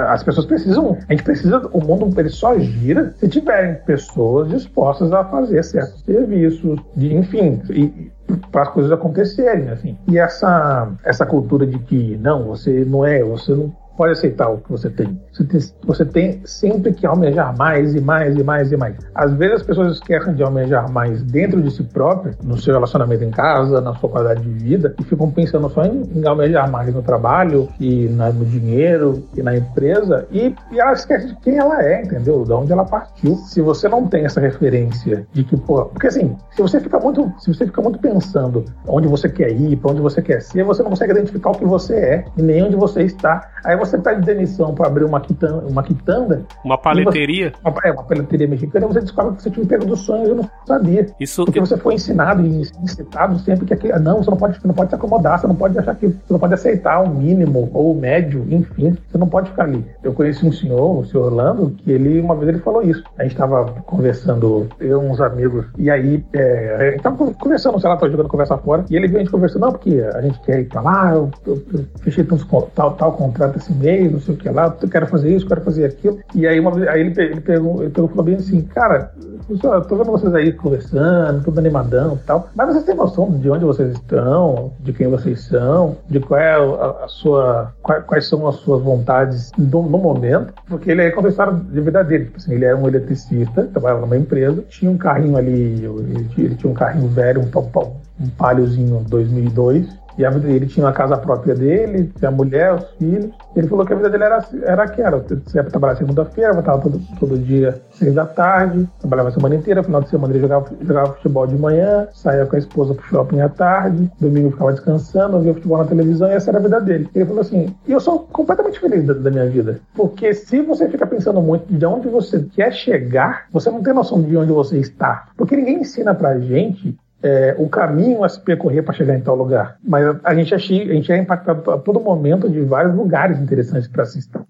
[0.08, 5.12] As pessoas precisam, a gente precisa, o mundo ele só gira se tiverem pessoas dispostas
[5.12, 8.10] a fazer certos serviços, de, enfim, e,
[8.50, 9.96] para as coisas acontecerem, assim.
[10.08, 14.58] E essa essa cultura de que não, você não é, você não pode aceitar o
[14.58, 15.20] que você tem.
[15.32, 18.96] Você tem, você tem sempre que almejar mais e mais e mais e mais.
[19.14, 23.24] Às vezes as pessoas esquecem de almejar mais dentro de si próprio, no seu relacionamento
[23.24, 26.92] em casa, na sua qualidade de vida, e ficam pensando só em, em almejar mais
[26.94, 31.56] no trabalho e na- no dinheiro e na empresa, e, e ela esquece de quem
[31.58, 32.44] ela é, entendeu?
[32.44, 33.36] De onde ela partiu.
[33.36, 37.32] Se você não tem essa referência de que, pô, porque assim, se você fica muito,
[37.38, 40.82] se você fica muito pensando onde você quer ir, para onde você quer ser, você
[40.82, 43.50] não consegue identificar o que você é e nem onde você está.
[43.64, 47.52] Aí você pede demissão para abrir uma quitanda, uma quitanda Uma paleteria.
[47.64, 50.34] uma, é, uma paleteria mexicana, você descobre que você tinha um emprego dos sonhos e
[50.34, 51.06] não sabia.
[51.18, 54.66] Isso, Porque você foi ensinado e incitado sempre que aquilo, não, você não pode, você
[54.66, 57.70] não pode se acomodar, você não pode achar que você não pode aceitar o mínimo
[57.72, 59.84] ou o médio, enfim, você não pode ficar ali.
[60.02, 63.02] Eu conheci um senhor, o senhor Orlando, que ele uma vez ele falou isso.
[63.18, 67.80] A gente estava conversando, eu e uns amigos, e aí é, a gente tava conversando,
[67.80, 70.20] sei lá, tava jogando conversa fora, e ele veio a gente conversando, não, porque a
[70.20, 74.10] gente quer ir pra lá, eu, eu, eu fechei tantos tal, tal contrato esse mês,
[74.12, 76.18] não sei o que lá, quero fazer isso, quero fazer aquilo.
[76.34, 79.12] E aí, uma aí ele, ele pegou, ele pegou falou bem assim, cara,
[79.48, 83.50] eu tô vendo vocês aí conversando, tudo animadão e tal, mas vocês têm noção de
[83.50, 88.26] onde vocês estão, de quem vocês são, de qual é a, a sua, quais, quais
[88.28, 90.52] são as suas vontades do- no momento?
[90.68, 94.02] Porque ele aí a história de vida dele, tipo assim, ele era um eletricista, trabalhava
[94.02, 98.28] numa empresa, tinha um carrinho ali, ele, tinha- ele tinha um carrinho velho, um, um
[98.30, 99.86] paliozinho 2002,
[100.18, 103.30] e a vida dele tinha uma casa própria dele, tinha a mulher, os filhos.
[103.54, 105.18] Ele falou que a vida dele era, era que era.
[105.18, 109.82] Você ia trabalhar segunda-feira, voltava todo, todo dia, seis da tarde, trabalhava a semana inteira,
[109.82, 113.40] final de semana ele jogava, jogava futebol de manhã, saía com a esposa pro shopping
[113.40, 117.08] à tarde, domingo ficava descansando, via futebol na televisão e essa era a vida dele.
[117.14, 119.80] Ele falou assim: e eu sou completamente feliz da, da minha vida.
[119.94, 124.22] Porque se você fica pensando muito de onde você quer chegar, você não tem noção
[124.22, 125.28] de onde você está.
[125.36, 129.36] Porque ninguém ensina pra gente é, o caminho a se percorrer para chegar em tal
[129.36, 129.76] lugar.
[129.82, 133.88] Mas a gente, achei, a gente é impactado a todo momento de vários lugares interessantes
[133.88, 134.42] para se estar.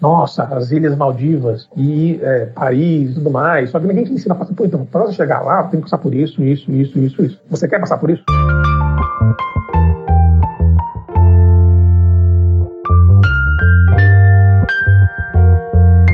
[0.00, 3.70] Nossa, as Ilhas Maldivas e é, Paris e tudo mais.
[3.70, 4.84] Só que ninguém te ensina a passar por então.
[4.84, 7.40] Para você chegar lá, tem que passar por isso, isso, isso, isso, isso.
[7.48, 8.22] Você quer passar por isso?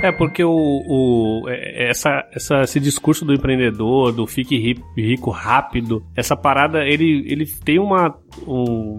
[0.08, 4.56] É, porque o, o é, essa, essa, esse discurso do empreendedor, do fique
[4.96, 8.16] rico rápido, essa parada, ele, ele tem uma.
[8.46, 8.98] Um,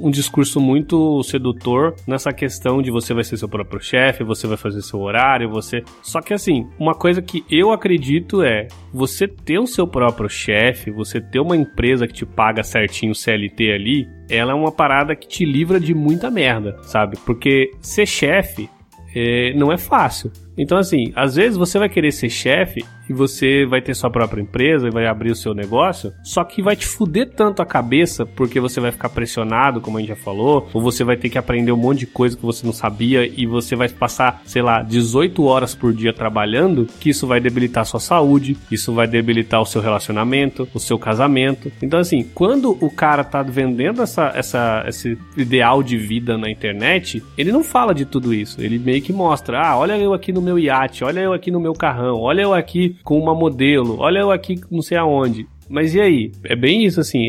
[0.00, 4.56] um discurso muito sedutor nessa questão de você vai ser seu próprio chefe, você vai
[4.56, 5.82] fazer seu horário, você.
[6.02, 10.90] Só que assim, uma coisa que eu acredito é você ter o seu próprio chefe,
[10.90, 15.16] você ter uma empresa que te paga certinho o CLT ali, ela é uma parada
[15.16, 17.16] que te livra de muita merda, sabe?
[17.26, 18.70] Porque ser chefe
[19.14, 20.30] é, não é fácil.
[20.58, 24.42] Então, assim, às vezes você vai querer ser chefe e você vai ter sua própria
[24.42, 28.26] empresa e vai abrir o seu negócio, só que vai te fuder tanto a cabeça
[28.26, 31.38] porque você vai ficar pressionado, como a gente já falou, ou você vai ter que
[31.38, 34.82] aprender um monte de coisa que você não sabia e você vai passar, sei lá,
[34.82, 39.60] 18 horas por dia trabalhando, que isso vai debilitar a sua saúde, isso vai debilitar
[39.60, 41.72] o seu relacionamento, o seu casamento.
[41.80, 47.22] Então, assim, quando o cara tá vendendo essa, essa, esse ideal de vida na internet,
[47.36, 48.60] ele não fala de tudo isso.
[48.60, 51.60] Ele meio que mostra, ah, olha eu aqui no meu iate, olha eu aqui no
[51.60, 55.46] meu carrão, olha eu aqui com uma modelo, olha eu aqui não sei aonde.
[55.68, 56.32] Mas e aí?
[56.44, 57.20] É bem isso, assim.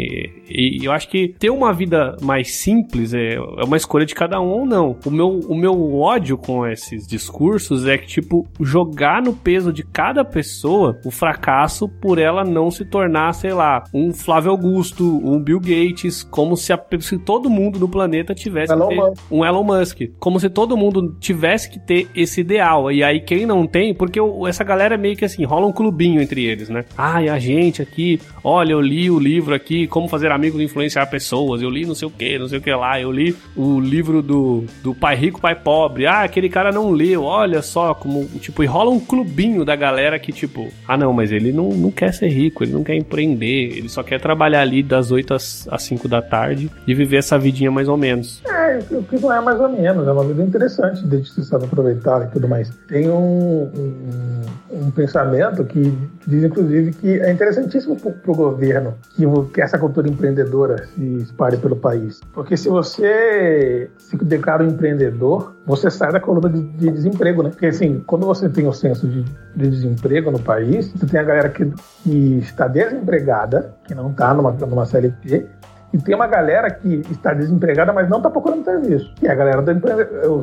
[0.49, 4.39] E eu acho que ter uma vida mais simples é, é uma escolha de cada
[4.41, 4.97] um ou não.
[5.05, 9.83] O meu, o meu ódio com esses discursos é que, tipo, jogar no peso de
[9.83, 15.39] cada pessoa o fracasso por ela não se tornar, sei lá, um Flávio Augusto, um
[15.41, 19.63] Bill Gates, como se, a, se todo mundo no planeta tivesse Elon ter, um Elon
[19.63, 20.01] Musk.
[20.19, 22.91] Como se todo mundo tivesse que ter esse ideal.
[22.91, 26.21] E aí, quem não tem, porque essa galera é meio que assim, rola um clubinho
[26.21, 26.85] entre eles, né?
[26.97, 31.05] Ai, a gente aqui, olha, eu li o livro aqui, Como Fazer Amigos e Influenciar
[31.07, 33.79] Pessoas, eu li não sei o que, não sei o que lá, eu li o
[33.79, 38.25] livro do, do Pai Rico, Pai Pobre, ah, aquele cara não leu, olha só, como,
[38.39, 41.91] tipo, e rola um clubinho da galera que, tipo, ah não, mas ele não, não
[41.91, 45.67] quer ser rico, ele não quer empreender, ele só quer trabalhar ali das 8 às,
[45.69, 48.41] às 5 da tarde e viver essa vidinha mais ou menos.
[48.47, 51.65] É, o que não é mais ou menos, é uma vida interessante de se sabe
[51.65, 52.69] aproveitar e tudo mais.
[52.87, 55.93] Tem um, um, um pensamento que
[56.27, 61.75] diz, inclusive, que é interessantíssimo para o governo que, essa cultura empreendedora se espalhe pelo
[61.75, 62.21] país.
[62.33, 67.49] Porque se você se declara um empreendedor, você sai da coluna de, de desemprego, né?
[67.49, 71.23] Porque, assim, quando você tem o senso de, de desemprego no país, você tem a
[71.23, 71.65] galera que,
[72.03, 75.47] que está desempregada, que não está numa, numa CLT,
[75.91, 79.11] e tem uma galera que está desempregada, mas não está procurando serviço.
[79.15, 79.91] Que é a galera dos empre...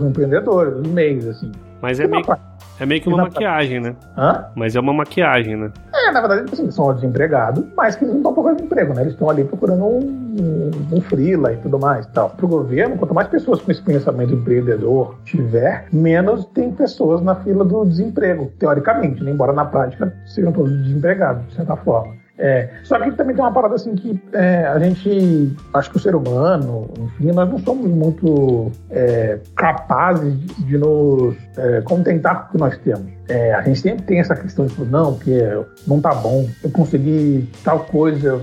[0.09, 1.53] empreendedores, os MEIs, assim.
[1.81, 2.25] Mas é meio,
[2.81, 3.95] é meio que uma maquiagem, né?
[4.17, 4.47] Hã?
[4.57, 5.71] Mas é uma maquiagem, né?
[6.07, 9.03] É, na verdade, assim, são desempregados, mas que não estão procurando emprego, né?
[9.03, 12.07] Eles estão ali procurando um, um, freela e tudo mais.
[12.07, 12.31] Tal.
[12.31, 17.35] Para o governo, quanto mais pessoas com esse pensamento empreendedor tiver, menos tem pessoas na
[17.35, 19.33] fila do desemprego, teoricamente, né?
[19.33, 22.15] embora na prática sejam todos desempregados, de certa forma.
[22.39, 26.01] É, só que também tem uma parada assim que é, a gente, acho que o
[26.01, 32.53] ser humano, enfim, nós não somos muito é, capazes de, nos é, contentar com o
[32.53, 33.17] que nós temos.
[33.29, 35.41] É, a gente sempre tem essa questão de, não, porque
[35.87, 38.41] não tá bom, eu consegui tal coisa,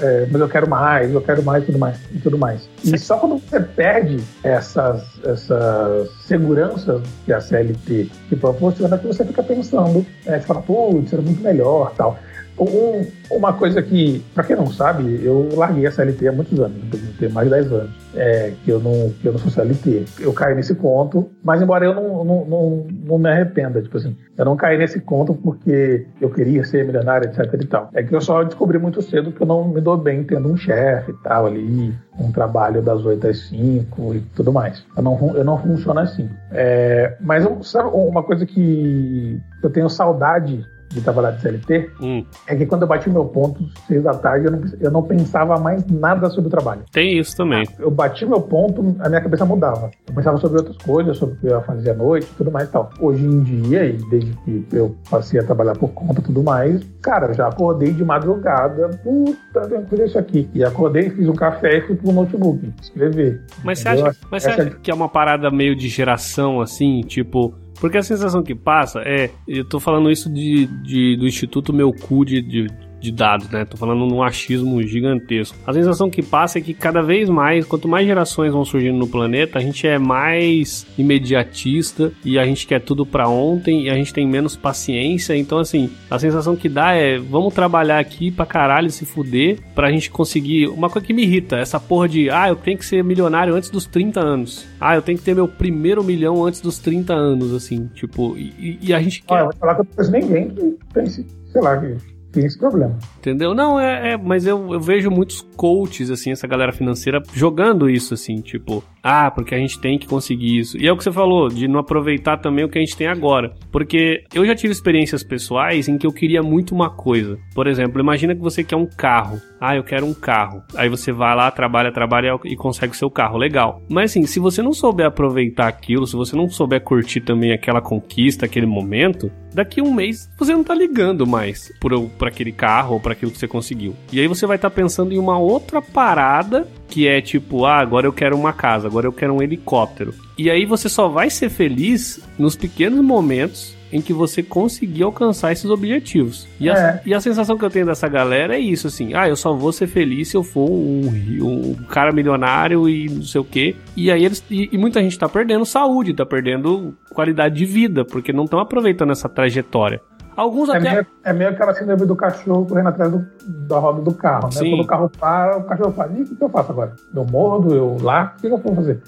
[0.00, 2.68] é, mas eu quero mais, eu quero mais, tudo mais e tudo mais.
[2.84, 9.24] E só quando você perde essas, essas seguranças que a CLT te proporciona, que você
[9.24, 12.18] fica pensando, você fala, putz, era muito melhor, tal.
[12.58, 16.76] Um, uma coisa que, para quem não sabe, eu larguei a CLT há muitos anos,
[17.18, 20.04] tem mais de 10 anos, é, que, eu não, que eu não sou CLT.
[20.20, 24.16] Eu caí nesse conto, mas embora eu não, não, não, não me arrependa, tipo assim,
[24.36, 27.90] eu não caí nesse conto porque eu queria ser milionário, etc e tal.
[27.94, 30.56] É que eu só descobri muito cedo que eu não me dou bem tendo um
[30.56, 34.84] chefe e tal ali, um trabalho das 8 às 5 e tudo mais.
[34.96, 36.28] Eu não, eu não funciono assim.
[36.50, 42.24] É, mas sabe uma coisa que eu tenho saudade de trabalhar de CLT, hum.
[42.46, 45.58] é que quando eu bati meu ponto, seis da tarde, eu não, eu não pensava
[45.58, 46.82] mais nada sobre o trabalho.
[46.92, 47.66] Tem isso também.
[47.78, 49.90] Eu bati meu ponto, a minha cabeça mudava.
[50.06, 52.50] Eu pensava sobre outras coisas, sobre o que eu ia fazer à noite e tudo
[52.50, 52.90] mais e tal.
[53.00, 56.82] Hoje em dia, e desde que eu passei a trabalhar por conta e tudo mais,
[57.02, 60.48] cara, já acordei de madrugada, puta, que fazer isso aqui.
[60.54, 63.42] E acordei, fiz um café e fui pro notebook escrever.
[63.62, 67.54] Mas você acha, mas você acha que é uma parada meio de geração, assim, tipo
[67.80, 69.30] porque a sensação que passa é.
[69.46, 72.66] Eu tô falando isso de, de do Instituto Meu Cu de, de
[73.00, 73.64] de dados, né?
[73.64, 75.56] Tô falando num achismo gigantesco.
[75.66, 79.06] A sensação que passa é que cada vez mais, quanto mais gerações vão surgindo no
[79.06, 83.94] planeta, a gente é mais imediatista e a gente quer tudo para ontem e a
[83.94, 85.36] gente tem menos paciência.
[85.36, 89.90] Então, assim, a sensação que dá é vamos trabalhar aqui pra caralho se fuder pra
[89.90, 90.68] gente conseguir.
[90.68, 93.70] Uma coisa que me irrita, essa porra de ah, eu tenho que ser milionário antes
[93.70, 94.66] dos 30 anos.
[94.80, 98.78] Ah, eu tenho que ter meu primeiro milhão antes dos 30 anos, assim, tipo, e,
[98.80, 99.34] e a gente quer.
[99.34, 102.44] Olha, eu vou falar que eu não conheço ninguém que pense, sei lá, que tem
[102.44, 102.98] esse problema.
[103.18, 103.54] Entendeu?
[103.54, 108.14] Não, é, é mas eu, eu vejo muitos coaches, assim, essa galera financeira jogando isso,
[108.14, 110.76] assim, tipo, ah, porque a gente tem que conseguir isso.
[110.78, 113.06] E é o que você falou, de não aproveitar também o que a gente tem
[113.06, 113.54] agora.
[113.70, 117.38] Porque eu já tive experiências pessoais em que eu queria muito uma coisa.
[117.54, 119.40] Por exemplo, imagina que você quer um carro.
[119.60, 120.62] Ah, eu quero um carro.
[120.76, 123.38] Aí você vai lá, trabalha, trabalha e consegue o seu carro.
[123.38, 123.82] Legal.
[123.88, 127.80] Mas assim, se você não souber aproveitar aquilo, se você não souber curtir também aquela
[127.80, 131.92] conquista, aquele momento, daqui um mês você não tá ligando mais por
[132.26, 133.94] aquele carro ou para aquilo que você conseguiu.
[134.12, 137.78] E aí você vai estar tá pensando em uma outra parada que é tipo, ah,
[137.78, 140.12] agora eu quero uma casa, agora eu quero um helicóptero.
[140.36, 145.52] E aí você só vai ser feliz nos pequenos momentos em que você conseguir alcançar
[145.52, 146.48] esses objetivos.
[146.58, 146.72] E, é.
[146.72, 149.54] a, e a sensação que eu tenho dessa galera é isso, assim, ah, eu só
[149.54, 151.06] vou ser feliz se eu for um,
[151.40, 153.76] um cara milionário e não sei o quê.
[153.96, 154.44] E aí eles.
[154.50, 158.58] E, e muita gente tá perdendo saúde, tá perdendo qualidade de vida, porque não estão
[158.58, 160.00] aproveitando essa trajetória.
[160.38, 160.92] Alguns é até.
[160.92, 164.52] Meio, é meio aquela síndrome do cachorro correndo atrás do, da roda do carro, né?
[164.52, 164.70] Sim.
[164.70, 166.94] Quando o carro para, o cachorro fala: e o que eu faço agora?
[167.12, 169.02] Eu morro, eu lá, o que eu vou fazer?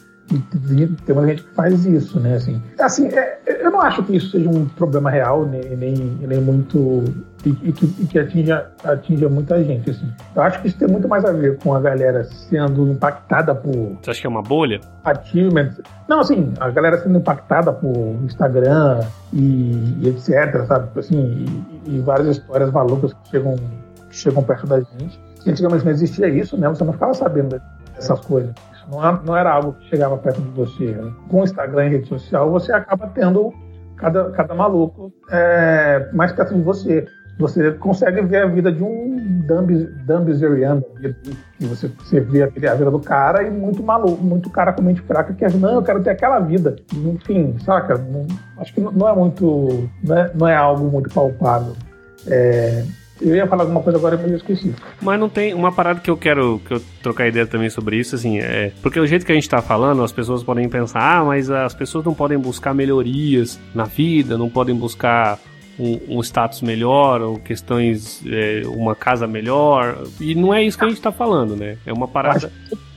[1.04, 2.36] Tem uma gente que faz isso, né?
[2.36, 6.40] Assim, assim é, eu não acho que isso seja um problema real, nem, nem, nem
[6.40, 7.04] muito
[7.44, 9.90] e, e, que, e que atinja, atinja muita gente.
[9.90, 10.12] Assim.
[10.34, 13.96] Eu acho que isso tem muito mais a ver com a galera sendo impactada por.
[14.00, 14.80] Você acha que é uma bolha?
[15.04, 15.80] Achievements.
[16.08, 19.00] Não, assim, a galera sendo impactada por Instagram
[19.32, 20.88] e, e etc, sabe?
[20.98, 21.46] Assim,
[21.86, 23.56] e, várias histórias malucas que chegam,
[24.08, 25.20] que chegam perto da gente.
[25.46, 26.68] Antigamente não existia isso, né?
[26.68, 27.60] Você não ficava sabendo
[27.94, 28.54] dessas coisas.
[28.90, 30.92] Não, não era algo que chegava perto de você.
[30.92, 31.12] Né?
[31.28, 33.52] Com Instagram e rede social, você acaba tendo
[33.96, 37.06] cada, cada maluco é, mais perto de você
[37.40, 39.16] você consegue ver a vida de um
[40.06, 40.84] Dumbizeriano,
[41.58, 45.00] que você, você vê a vida do cara e muito maluco, muito cara com mente
[45.00, 46.76] fraca que não, eu quero ter aquela vida.
[46.94, 47.96] Enfim, saca?
[47.96, 48.26] Não,
[48.58, 51.72] acho que não é muito, não é, não é algo muito palpável.
[52.28, 52.84] É,
[53.20, 54.74] eu ia falar alguma coisa agora, mas eu esqueci.
[55.00, 58.14] Mas não tem uma parada que eu quero que eu trocar ideia também sobre isso,
[58.14, 58.72] assim, é.
[58.82, 61.74] Porque o jeito que a gente tá falando, as pessoas podem pensar, ah, mas as
[61.74, 65.38] pessoas não podem buscar melhorias na vida, não podem buscar
[65.78, 70.04] um, um status melhor ou questões, é, uma casa melhor.
[70.20, 71.78] E não é isso que a gente está falando, né?
[71.86, 72.52] É uma parada.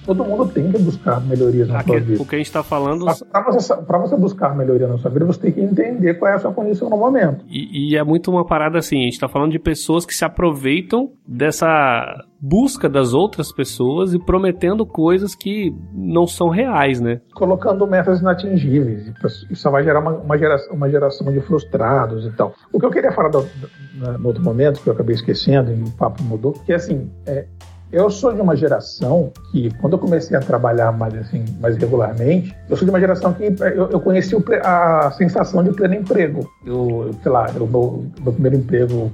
[0.05, 2.21] Todo mundo tem que buscar melhorias na sua vida.
[2.21, 3.05] O que a gente está falando.
[3.31, 6.39] Para você, você buscar melhoria na sua vida, você tem que entender qual é a
[6.39, 7.45] sua condição no momento.
[7.47, 10.25] E, e é muito uma parada assim: a gente está falando de pessoas que se
[10.25, 17.21] aproveitam dessa busca das outras pessoas e prometendo coisas que não são reais, né?
[17.33, 19.13] Colocando metas inatingíveis.
[19.49, 22.53] Isso vai gerar uma, uma, geração, uma geração de frustrados e tal.
[22.73, 25.81] O que eu queria falar do, do, no outro momento, que eu acabei esquecendo e
[25.81, 27.45] o papo mudou, que é assim, é,
[27.93, 32.53] eu sou de uma geração que, quando eu comecei a trabalhar mais, assim, mais regularmente,
[32.67, 36.49] eu sou de uma geração que eu, eu conheci o, a sensação de pleno emprego.
[36.65, 39.11] Eu, sei lá, o meu, meu primeiro emprego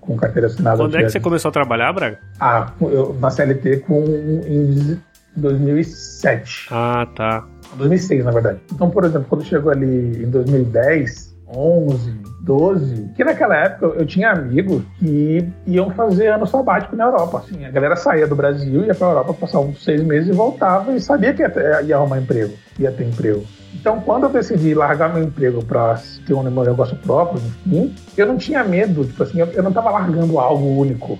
[0.00, 0.76] com carteira assinada.
[0.76, 2.20] Quando é que você começou a trabalhar, Braga?
[2.38, 4.96] Ah, eu, na CLT com, em
[5.36, 6.68] 2007.
[6.70, 7.44] Ah, tá.
[7.76, 8.60] 2006, na verdade.
[8.72, 14.30] Então, por exemplo, quando chegou ali em 2010, 11, 12, que naquela época eu tinha
[14.30, 17.38] amigos que iam fazer ano sabático na Europa.
[17.38, 20.92] Assim, a galera saía do Brasil, ia pra Europa passar uns seis meses e voltava
[20.92, 23.44] e sabia que ia, ia arrumar emprego, ia ter emprego.
[23.74, 28.36] Então, quando eu decidi largar meu emprego para ter um negócio próprio, enfim, eu não
[28.36, 31.18] tinha medo, tipo assim, eu não estava largando algo único,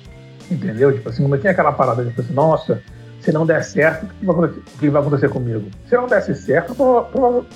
[0.51, 0.93] entendeu?
[0.93, 2.83] Tipo assim, não tinha aquela parada de tipo assim, nossa,
[3.23, 5.65] se não der certo, o que vai acontecer comigo?
[5.89, 6.75] Se não desse certo,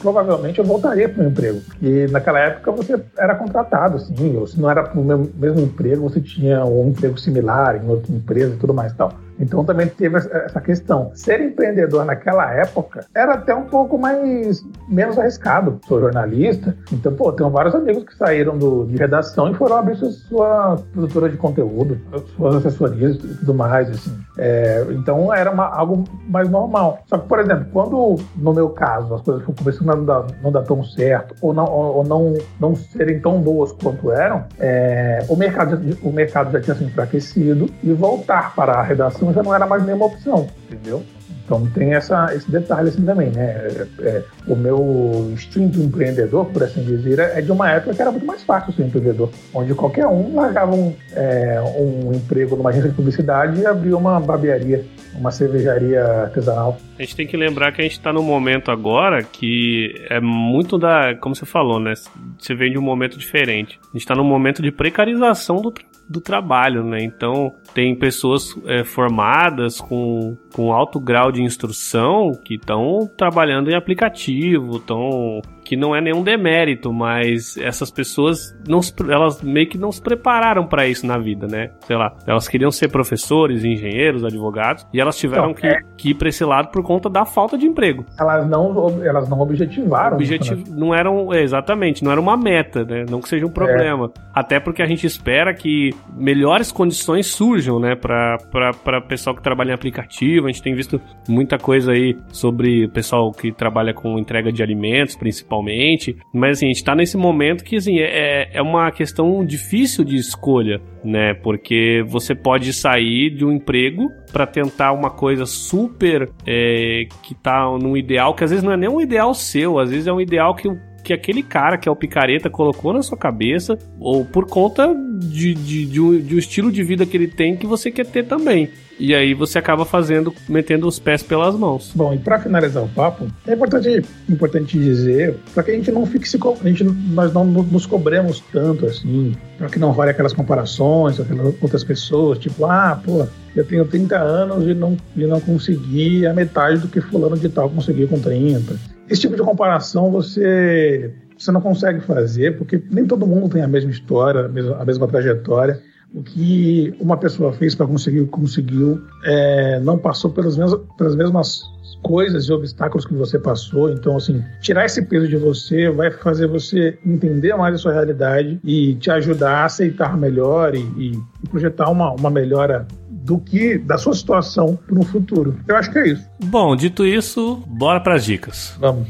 [0.00, 1.60] provavelmente eu voltaria para o meu emprego.
[1.82, 6.08] E naquela época você era contratado, sim, ou se não era para o mesmo emprego,
[6.08, 9.12] você tinha um emprego similar em outra empresa e tudo mais e tal.
[9.38, 11.10] Então também teve essa questão.
[11.14, 15.78] Ser empreendedor naquela época era até um pouco mais menos arriscado.
[15.86, 19.96] Sou jornalista, então pô, tenho vários amigos que saíram do, de redação e foram abrir
[19.96, 21.98] sua, sua produtora de conteúdo,
[22.36, 24.16] suas assessorias e tudo mais, assim.
[24.38, 26.98] É, então era uma, algo mais normal.
[27.06, 30.52] Só que, por exemplo, quando no meu caso as coisas começando a não dar, não
[30.52, 35.36] dar tão certo ou não, ou não, não serem tão boas quanto eram, é, o,
[35.36, 39.54] mercado, o mercado já tinha se enfraquecido e voltar para a redação filme já não
[39.54, 41.02] era mais nenhuma opção, entendeu?
[41.46, 43.44] Então tem essa, esse detalhe assim também, né?
[43.44, 48.10] É, é, o meu instinto empreendedor, por assim dizer, é de uma época que era
[48.10, 52.90] muito mais fácil ser empreendedor, onde qualquer um largava um, é, um emprego numa agência
[52.90, 56.78] de publicidade e abria uma barbearia, uma cervejaria artesanal.
[56.98, 60.76] A gente tem que lembrar que a gente está num momento agora que é muito
[60.76, 61.14] da.
[61.14, 61.94] Como você falou, né?
[62.38, 63.78] Você vem de um momento diferente.
[63.84, 65.72] A gente está num momento de precarização do,
[66.08, 67.02] do trabalho, né?
[67.02, 73.74] Então, tem pessoas é, formadas com, com alto grau de instrução que estão trabalhando em
[73.74, 78.78] aplicativo, estão que não é nenhum demérito, mas essas pessoas não
[79.10, 81.72] elas meio que não se prepararam para isso na vida, né?
[81.84, 85.80] Sei lá, elas queriam ser professores, engenheiros, advogados e elas tiveram então, que, é...
[85.96, 88.06] que ir para esse lado por conta da falta de emprego.
[88.16, 90.16] Elas não elas não objetivaram.
[90.16, 90.76] Objetivo, né?
[90.76, 93.04] não eram exatamente, não era uma meta, né?
[93.10, 94.06] Não que seja um problema.
[94.16, 94.20] É.
[94.32, 98.38] Até porque a gente espera que melhores condições surjam, né, para
[98.84, 100.46] para pessoal que trabalha em aplicativo.
[100.46, 104.62] A gente tem visto muita coisa aí sobre o pessoal que trabalha com entrega de
[104.62, 106.16] alimentos, principalmente principalmente.
[106.32, 110.16] Mas assim, a gente tá nesse momento que assim, é, é uma questão difícil de
[110.16, 111.34] escolha, né?
[111.34, 117.66] Porque você pode sair de um emprego para tentar uma coisa super é, que tá
[117.80, 120.20] num ideal, que às vezes não é nem um ideal seu, às vezes é um
[120.20, 120.68] ideal que
[121.06, 125.54] que aquele cara, que é o picareta, colocou na sua cabeça, ou por conta de,
[125.54, 128.24] de, de, um, de um estilo de vida que ele tem que você quer ter
[128.24, 128.68] também.
[128.98, 131.92] E aí você acaba fazendo, metendo os pés pelas mãos.
[131.94, 136.06] Bom, e para finalizar o papo, é importante, importante dizer, para que a gente não
[136.06, 140.32] fique se a gente nós não nos cobremos tanto assim, para que não role aquelas
[140.32, 145.26] comparações com aquelas outras pessoas, tipo, ah, pô, eu tenho 30 anos e não, e
[145.26, 148.76] não consegui a metade do que fulano de tal conseguiu com 30.
[149.08, 153.68] Esse tipo de comparação você você não consegue fazer, porque nem todo mundo tem a
[153.68, 155.82] mesma história, a mesma, a mesma trajetória
[156.14, 161.62] o que uma pessoa fez para conseguir conseguiu é, não passou pelas mesmas, pelas mesmas
[162.02, 163.90] coisas e obstáculos que você passou.
[163.90, 168.60] Então, assim, tirar esse peso de você vai fazer você entender mais a sua realidade
[168.64, 173.98] e te ajudar a aceitar melhor e, e projetar uma, uma melhora do que da
[173.98, 175.58] sua situação para um futuro.
[175.66, 176.24] Eu acho que é isso.
[176.44, 178.76] Bom, dito isso, bora para as dicas.
[178.78, 179.08] Vamos.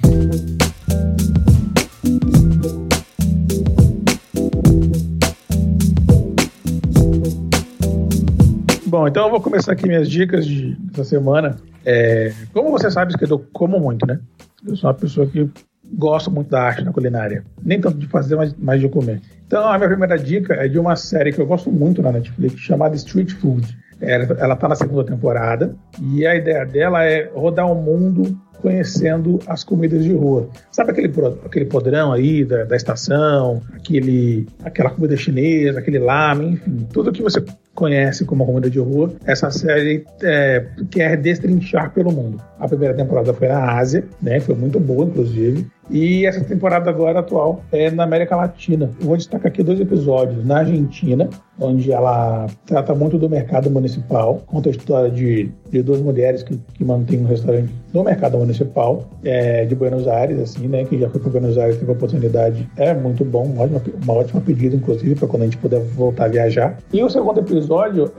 [9.08, 11.56] Então eu vou começar aqui minhas dicas de, dessa semana.
[11.84, 14.18] É, como você sabe, que eu como muito, né?
[14.66, 15.48] Eu sou uma pessoa que
[15.92, 17.44] gosta muito da arte, da culinária.
[17.62, 19.20] Nem tanto de fazer, mas mais de comer.
[19.46, 22.60] Então, a minha primeira dica é de uma série que eu gosto muito na Netflix,
[22.60, 23.76] chamada Street Food.
[24.00, 29.64] Ela está na segunda temporada e a ideia dela é rodar o mundo conhecendo as
[29.64, 30.48] comidas de rua.
[30.70, 31.12] Sabe aquele,
[31.44, 37.22] aquele podrão aí da, da estação, aquele, aquela comida chinesa, aquele lamen, enfim, tudo que
[37.22, 37.42] você
[37.76, 42.42] conhece como comida de rua, essa série é, quer destrinchar pelo mundo.
[42.58, 47.20] A primeira temporada foi na Ásia, né, foi muito boa, inclusive, e essa temporada agora
[47.20, 48.90] atual é na América Latina.
[49.00, 51.28] Eu vou destacar aqui dois episódios na Argentina,
[51.60, 56.58] onde ela trata muito do mercado municipal, conta a história de, de duas mulheres que,
[56.74, 61.08] que mantêm um restaurante no mercado municipal é, de Buenos Aires, assim, né, que já
[61.08, 64.74] foi para Buenos Aires, teve a oportunidade, é muito bom, uma ótima, uma ótima pedida,
[64.74, 66.76] inclusive, para quando a gente puder voltar a viajar.
[66.92, 67.65] E o segundo episódio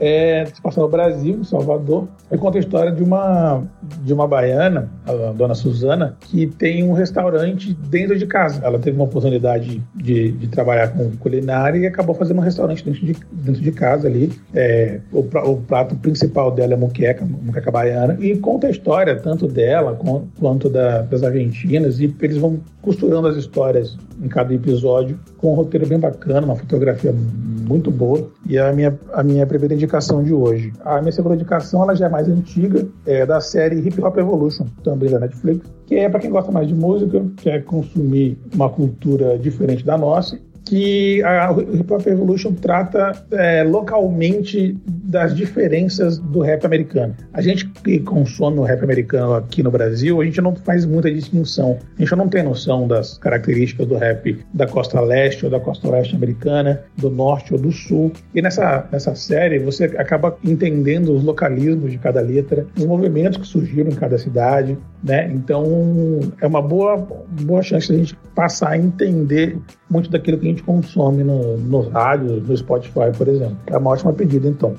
[0.00, 3.62] é se passa no Brasil, em Salvador, e conta a história de uma,
[4.02, 8.60] de uma baiana, a dona Suzana, que tem um restaurante dentro de casa.
[8.64, 13.04] Ela teve uma oportunidade de, de trabalhar com culinária e acabou fazendo um restaurante dentro
[13.04, 14.32] de, dentro de casa ali.
[14.54, 19.46] É, o, o, prato principal dela é moqueca, moqueca baiana, e conta a história tanto
[19.46, 19.98] dela
[20.38, 25.54] quanto da, das argentinas, e eles vão costurando as histórias em cada episódio com um
[25.54, 27.14] roteiro bem bacana, uma fotografia
[27.68, 28.28] muito boa.
[28.46, 30.72] E a minha, a minha primeira indicação de hoje.
[30.84, 34.66] A minha segunda indicação ela já é mais antiga, é da série Hip Hop Evolution,
[34.82, 39.38] também da Netflix, que é para quem gosta mais de música, quer consumir uma cultura
[39.38, 40.38] diferente da nossa
[40.68, 47.16] que a Hip Hop Evolution trata é, localmente das diferenças do rap americano.
[47.32, 51.10] A gente que consome o rap americano aqui no Brasil, a gente não faz muita
[51.10, 51.78] distinção.
[51.96, 55.88] A gente não tem noção das características do rap da costa leste ou da costa
[55.88, 58.12] oeste americana, do norte ou do sul.
[58.34, 63.46] E nessa, nessa série você acaba entendendo os localismos de cada letra, os movimentos que
[63.46, 65.30] surgiram em cada cidade, né?
[65.32, 65.64] Então
[66.40, 66.96] é uma boa,
[67.42, 69.58] boa chance de a gente passar a entender
[69.88, 73.56] muito daquilo que a gente consome no, nos rádios, no Spotify, por exemplo.
[73.66, 74.74] É uma ótima pedida, então.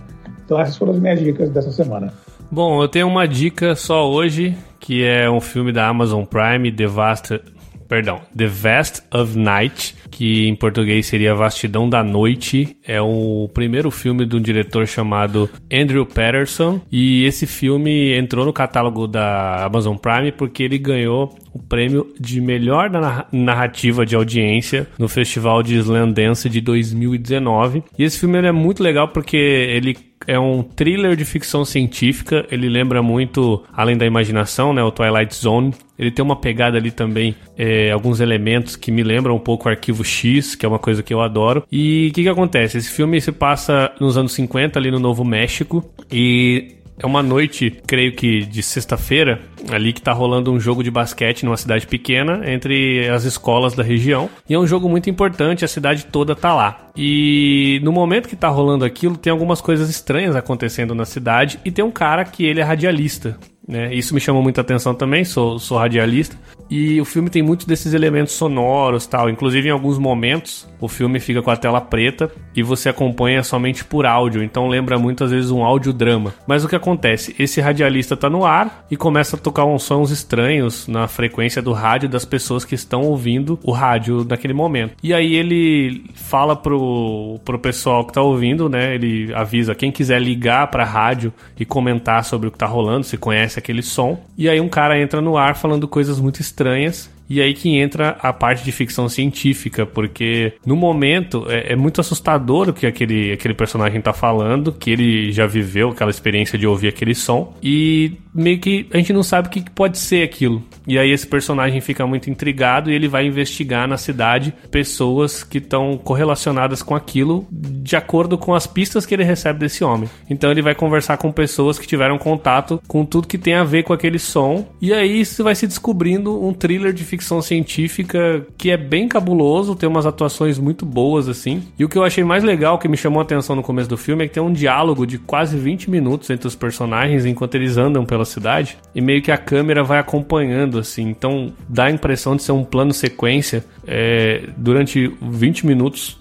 [0.45, 2.11] Então essas foram as minhas dicas dessa semana.
[2.51, 7.41] Bom, eu tenho uma dica só hoje, que é um filme da Amazon Prime, Devastator,
[7.89, 12.77] perdão, The Vast of Night, que em português seria Vastidão da Noite.
[12.87, 16.79] É o primeiro filme de um diretor chamado Andrew Patterson.
[16.91, 22.39] E esse filme entrou no catálogo da Amazon Prime porque ele ganhou o prêmio de
[22.39, 22.89] melhor
[23.31, 27.83] narrativa de audiência no Festival de Sundance de 2019.
[27.97, 32.45] E esse filme é muito legal porque ele é um thriller de ficção científica.
[32.51, 35.73] Ele lembra muito, além da imaginação, né, o Twilight Zone.
[35.97, 39.71] Ele tem uma pegada ali também, é, alguns elementos que me lembram um pouco o
[39.71, 41.63] Arquivo X, que é uma coisa que eu adoro.
[41.69, 42.77] E o que, que acontece?
[42.77, 47.81] Esse filme se passa nos anos 50, ali no Novo México, e é uma noite,
[47.87, 49.39] creio que de sexta-feira,
[49.71, 53.81] ali que tá rolando um jogo de basquete numa cidade pequena entre as escolas da
[53.81, 54.29] região.
[54.47, 56.89] E é um jogo muito importante, a cidade toda tá lá.
[56.95, 61.71] E no momento que tá rolando aquilo, tem algumas coisas estranhas acontecendo na cidade e
[61.71, 63.37] tem um cara que ele é radialista.
[63.65, 63.93] Né?
[63.93, 66.35] Isso me chamou muita atenção também, sou, sou radialista.
[66.69, 69.29] E o filme tem muitos desses elementos sonoros tal.
[69.29, 73.83] Inclusive, em alguns momentos, o filme fica com a tela preta e você acompanha somente
[73.83, 74.43] por áudio.
[74.43, 76.33] Então lembra muitas vezes um audiodrama.
[76.45, 77.35] Mas o que acontece?
[77.39, 81.73] Esse radialista tá no ar e começa a tocar uns sons estranhos na frequência do
[81.73, 84.93] rádio das pessoas que estão ouvindo o rádio naquele momento.
[85.01, 88.93] E aí ele fala pro, pro pessoal que tá ouvindo, né?
[88.93, 93.17] Ele avisa quem quiser ligar pra rádio e comentar sobre o que tá rolando, se
[93.17, 94.19] conhece aquele som.
[94.37, 97.77] E aí um cara entra no ar falando coisas muito estranhas estranhas e aí que
[97.77, 102.87] entra a parte de ficção científica, porque no momento é, é, muito assustador o que
[102.87, 107.55] aquele, aquele personagem tá falando, que ele já viveu aquela experiência de ouvir aquele som,
[107.61, 110.63] e meio que a gente não sabe o que pode ser aquilo.
[110.87, 115.59] E aí esse personagem fica muito intrigado e ele vai investigar na cidade pessoas que
[115.59, 120.09] estão correlacionadas com aquilo de acordo com as pistas que ele recebe desse homem.
[120.29, 123.83] Então ele vai conversar com pessoas que tiveram contato com tudo que tem a ver
[123.83, 128.45] com aquele som, e aí isso vai se descobrindo um thriller de ficção ficção científica
[128.57, 131.63] que é bem cabuloso, tem umas atuações muito boas, assim.
[131.77, 133.97] E o que eu achei mais legal, que me chamou a atenção no começo do
[133.97, 137.77] filme, é que tem um diálogo de quase 20 minutos entre os personagens enquanto eles
[137.77, 138.77] andam pela cidade.
[138.95, 141.09] E meio que a câmera vai acompanhando, assim.
[141.09, 146.19] Então dá a impressão de ser um plano sequência é, durante 20 minutos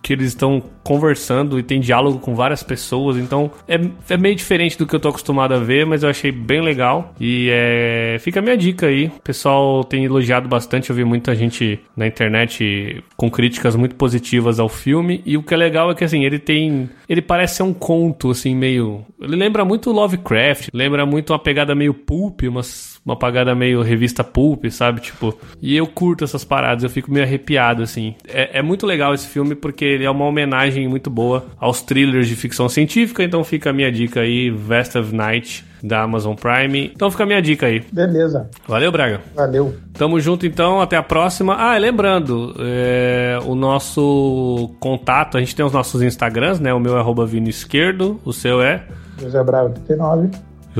[0.00, 3.16] que eles estão conversando e tem diálogo com várias pessoas.
[3.16, 6.30] Então é, é meio diferente do que eu tô acostumado a ver, mas eu achei
[6.30, 7.12] bem legal.
[7.20, 9.06] E é, fica a minha dica aí.
[9.06, 10.90] O pessoal tem elogiado bastante.
[10.90, 15.20] Eu vi muita gente na internet com críticas muito positivas ao filme.
[15.26, 16.88] E o que é legal é que assim, ele tem.
[17.08, 19.04] Ele parece ser um conto, assim, meio.
[19.20, 24.22] Ele lembra muito Lovecraft, lembra muito uma pegada meio pulp, umas, uma pegada meio revista
[24.22, 25.00] pulp, sabe?
[25.00, 25.38] Tipo.
[25.60, 28.14] E eu curto essas paradas, eu fico meio arrepiado, assim.
[28.26, 32.28] É, é muito legal esse filme porque ele é uma homenagem muito boa aos thrillers
[32.28, 36.92] de ficção científica, então fica a minha dica aí, Vest of Night da Amazon Prime.
[36.94, 37.80] Então fica a minha dica aí.
[37.92, 38.48] Beleza.
[38.66, 39.20] Valeu, Braga.
[39.34, 39.74] Valeu.
[39.94, 41.54] Tamo junto então, até a próxima.
[41.54, 46.72] Ah, lembrando, é, o nosso contato, a gente tem os nossos Instagrams, né?
[46.72, 48.84] O meu é arroba Vino Esquerdo, o seu é?
[49.20, 50.30] José Braga 89.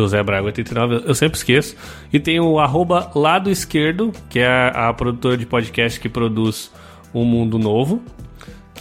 [0.03, 1.76] José Braga 89, eu sempre esqueço.
[2.12, 6.70] E tem o arroba Lado Esquerdo, que é a, a produtora de podcast que produz
[7.12, 8.03] o Mundo Novo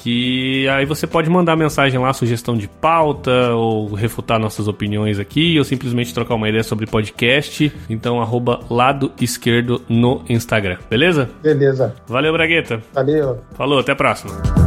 [0.08, 5.58] que aí você pode mandar mensagem lá, sugestão de pauta, ou refutar nossas opiniões aqui,
[5.58, 7.72] ou simplesmente trocar uma ideia sobre podcast.
[7.90, 11.30] Então, arroba lado esquerdo no Instagram, beleza?
[11.44, 11.94] Beleza.
[12.08, 12.82] Valeu, Bragueta.
[12.94, 13.40] Valeu.
[13.58, 14.67] Falou, até a próxima.